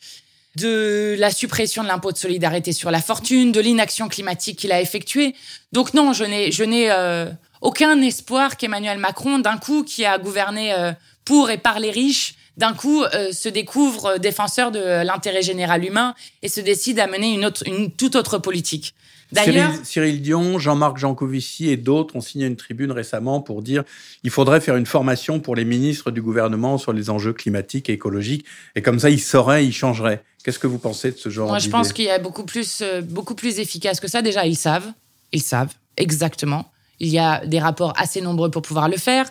[0.56, 4.80] de la suppression de l'impôt de solidarité sur la fortune, de l'inaction climatique qu'il a
[4.80, 5.34] effectuée.
[5.72, 7.26] Donc non, je n'ai, je n'ai euh,
[7.60, 10.92] aucun espoir qu'Emmanuel Macron, d'un coup, qui a gouverné euh,
[11.24, 16.14] pour et par les riches, d'un coup euh, se découvre défenseur de l'intérêt général humain
[16.42, 18.94] et se décide à mener une, autre, une toute autre politique.
[19.32, 23.82] D'ailleurs, Cyril, Dion, Jean-Marc Jancovici et d'autres ont signé une tribune récemment pour dire
[24.22, 27.94] il faudrait faire une formation pour les ministres du gouvernement sur les enjeux climatiques et
[27.94, 28.46] écologiques
[28.76, 30.22] et comme ça ils sauraient, ils changeraient.
[30.46, 32.80] Qu'est-ce que vous pensez de ce genre Moi, je pense qu'il y a beaucoup plus,
[32.80, 34.22] euh, beaucoup plus efficace que ça.
[34.22, 34.92] Déjà, ils savent,
[35.32, 36.70] ils savent exactement.
[37.00, 39.28] Il y a des rapports assez nombreux pour pouvoir le faire.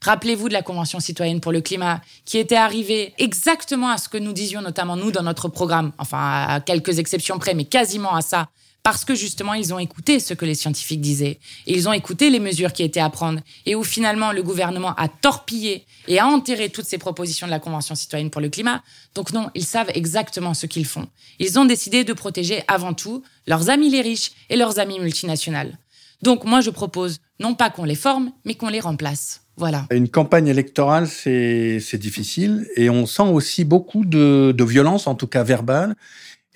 [0.00, 4.18] Rappelez-vous de la Convention citoyenne pour le climat, qui était arrivée exactement à ce que
[4.18, 8.20] nous disions, notamment nous, dans notre programme, enfin à quelques exceptions près, mais quasiment à
[8.20, 8.48] ça,
[8.86, 12.30] parce que justement, ils ont écouté ce que les scientifiques disaient, et ils ont écouté
[12.30, 16.26] les mesures qui étaient à prendre, et où finalement le gouvernement a torpillé et a
[16.28, 18.84] enterré toutes ces propositions de la Convention citoyenne pour le climat.
[19.16, 21.08] Donc non, ils savent exactement ce qu'ils font.
[21.40, 25.76] Ils ont décidé de protéger avant tout leurs amis les riches et leurs amis multinationales.
[26.22, 29.40] Donc moi, je propose non pas qu'on les forme, mais qu'on les remplace.
[29.56, 29.86] Voilà.
[29.90, 35.26] Une campagne électorale, c'est difficile et on sent aussi beaucoup de, de violence, en tout
[35.26, 35.96] cas verbale.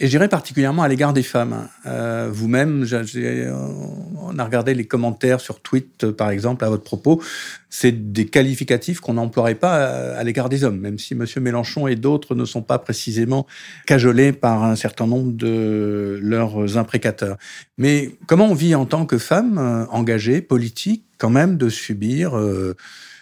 [0.03, 1.68] Et je particulièrement à l'égard des femmes.
[1.84, 2.86] Euh, Vous-même,
[4.16, 7.22] on a regardé les commentaires sur Twitter, par exemple, à votre propos.
[7.68, 11.26] C'est des qualificatifs qu'on n'emploierait pas à, l'égard des hommes, même si M.
[11.40, 13.46] Mélenchon et d'autres ne sont pas précisément
[13.86, 17.36] cajolés par un certain nombre de leurs imprécateurs.
[17.76, 22.38] Mais comment on vit en tant que femme euh, engagée, politique, quand même, de subir
[22.38, 22.74] euh,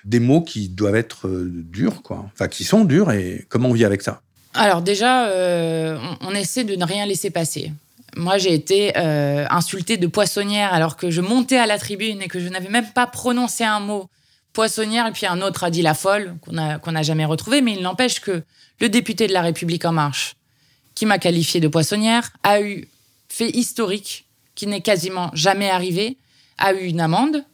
[0.04, 2.24] des mots qui doivent être euh, durs, quoi.
[2.32, 4.22] Enfin, qui sont durs, et comment on vit avec ça?
[4.58, 7.72] Alors déjà, euh, on, essaie de ne rien laisser passer.
[8.16, 12.28] Moi, j'ai été euh, insultée de poissonnière alors que je montais à la tribune et
[12.28, 14.08] que je n'avais même pas prononcé un mot.
[14.52, 16.52] Poissonnière, et puis un autre a dit la folle, qu'on
[16.92, 18.42] n'a jamais retrouvé, mais il n'empêche que
[18.80, 20.34] le député de La République En Marche,
[20.96, 22.88] qui m'a qualifié de poissonnière, a eu
[23.28, 26.16] fait historique qui n'est quasiment jamais arrivé,
[26.56, 27.44] a eu une amende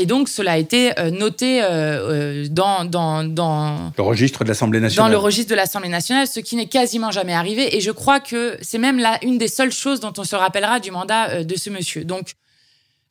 [0.00, 4.48] et donc, cela a été euh, noté euh, euh, dans, dans, dans le registre de
[4.48, 5.10] l'Assemblée nationale.
[5.10, 7.76] Dans le registre de l'Assemblée nationale, ce qui n'est quasiment jamais arrivé.
[7.76, 10.78] Et je crois que c'est même là une des seules choses dont on se rappellera
[10.78, 12.04] du mandat de ce monsieur.
[12.04, 12.34] Donc,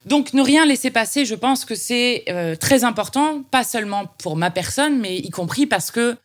[0.06, 2.24] donc, ne rien laisser passer, je pense que c'est
[2.62, 6.16] très important, pas seulement pour ma personne, mais y compris parce que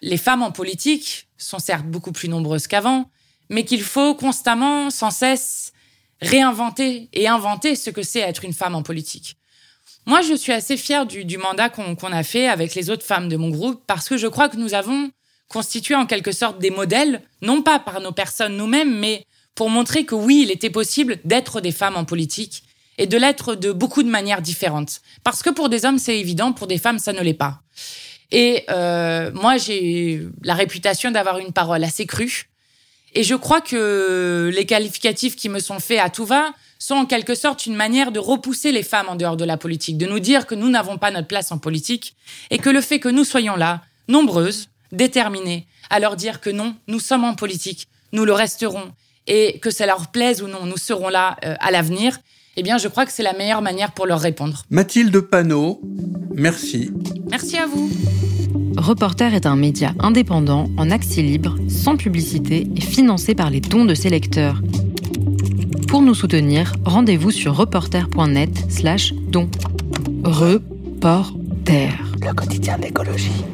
[0.00, 3.10] les femmes en politique sont certes beaucoup plus nombreuses qu'avant,
[3.50, 5.72] mais qu'il faut constamment, sans cesse,
[6.20, 9.36] réinventer et inventer ce que c'est être une femme en politique.
[10.06, 13.36] Moi, je suis assez fière du, mandat qu'on a fait avec les autres femmes de
[13.36, 15.10] mon groupe parce que je crois que nous avons
[15.48, 19.24] constitué en quelque sorte des modèles, non pas par nos personnes nous-mêmes, mais
[19.54, 22.64] pour montrer que oui, il était possible d'être des femmes en politique
[22.98, 25.00] et de l'être de beaucoup de manières différentes.
[25.22, 27.60] Parce que pour des hommes, c'est évident, pour des femmes, ça ne l'est pas.
[28.30, 32.50] Et euh, moi, j'ai la réputation d'avoir une parole assez crue.
[33.14, 37.06] Et je crois que les qualificatifs qui me sont faits à tout va sont en
[37.06, 40.20] quelque sorte une manière de repousser les femmes en dehors de la politique, de nous
[40.20, 42.14] dire que nous n'avons pas notre place en politique
[42.50, 46.74] et que le fait que nous soyons là, nombreuses, déterminées, à leur dire que non,
[46.88, 48.92] nous sommes en politique, nous le resterons
[49.26, 52.18] et que ça leur plaise ou non, nous serons là euh, à l'avenir,
[52.56, 54.62] eh bien, je crois que c'est la meilleure manière pour leur répondre.
[54.70, 55.80] Mathilde Panot,
[56.34, 56.92] merci.
[57.30, 57.90] Merci à vous.
[58.76, 63.84] Reporter est un média indépendant, en accès libre, sans publicité et financé par les dons
[63.84, 64.60] de ses lecteurs.
[65.94, 69.48] Pour nous soutenir, rendez-vous sur reporter.net slash don.
[70.24, 71.92] Reporter.
[72.20, 73.44] Le quotidien d'écologie.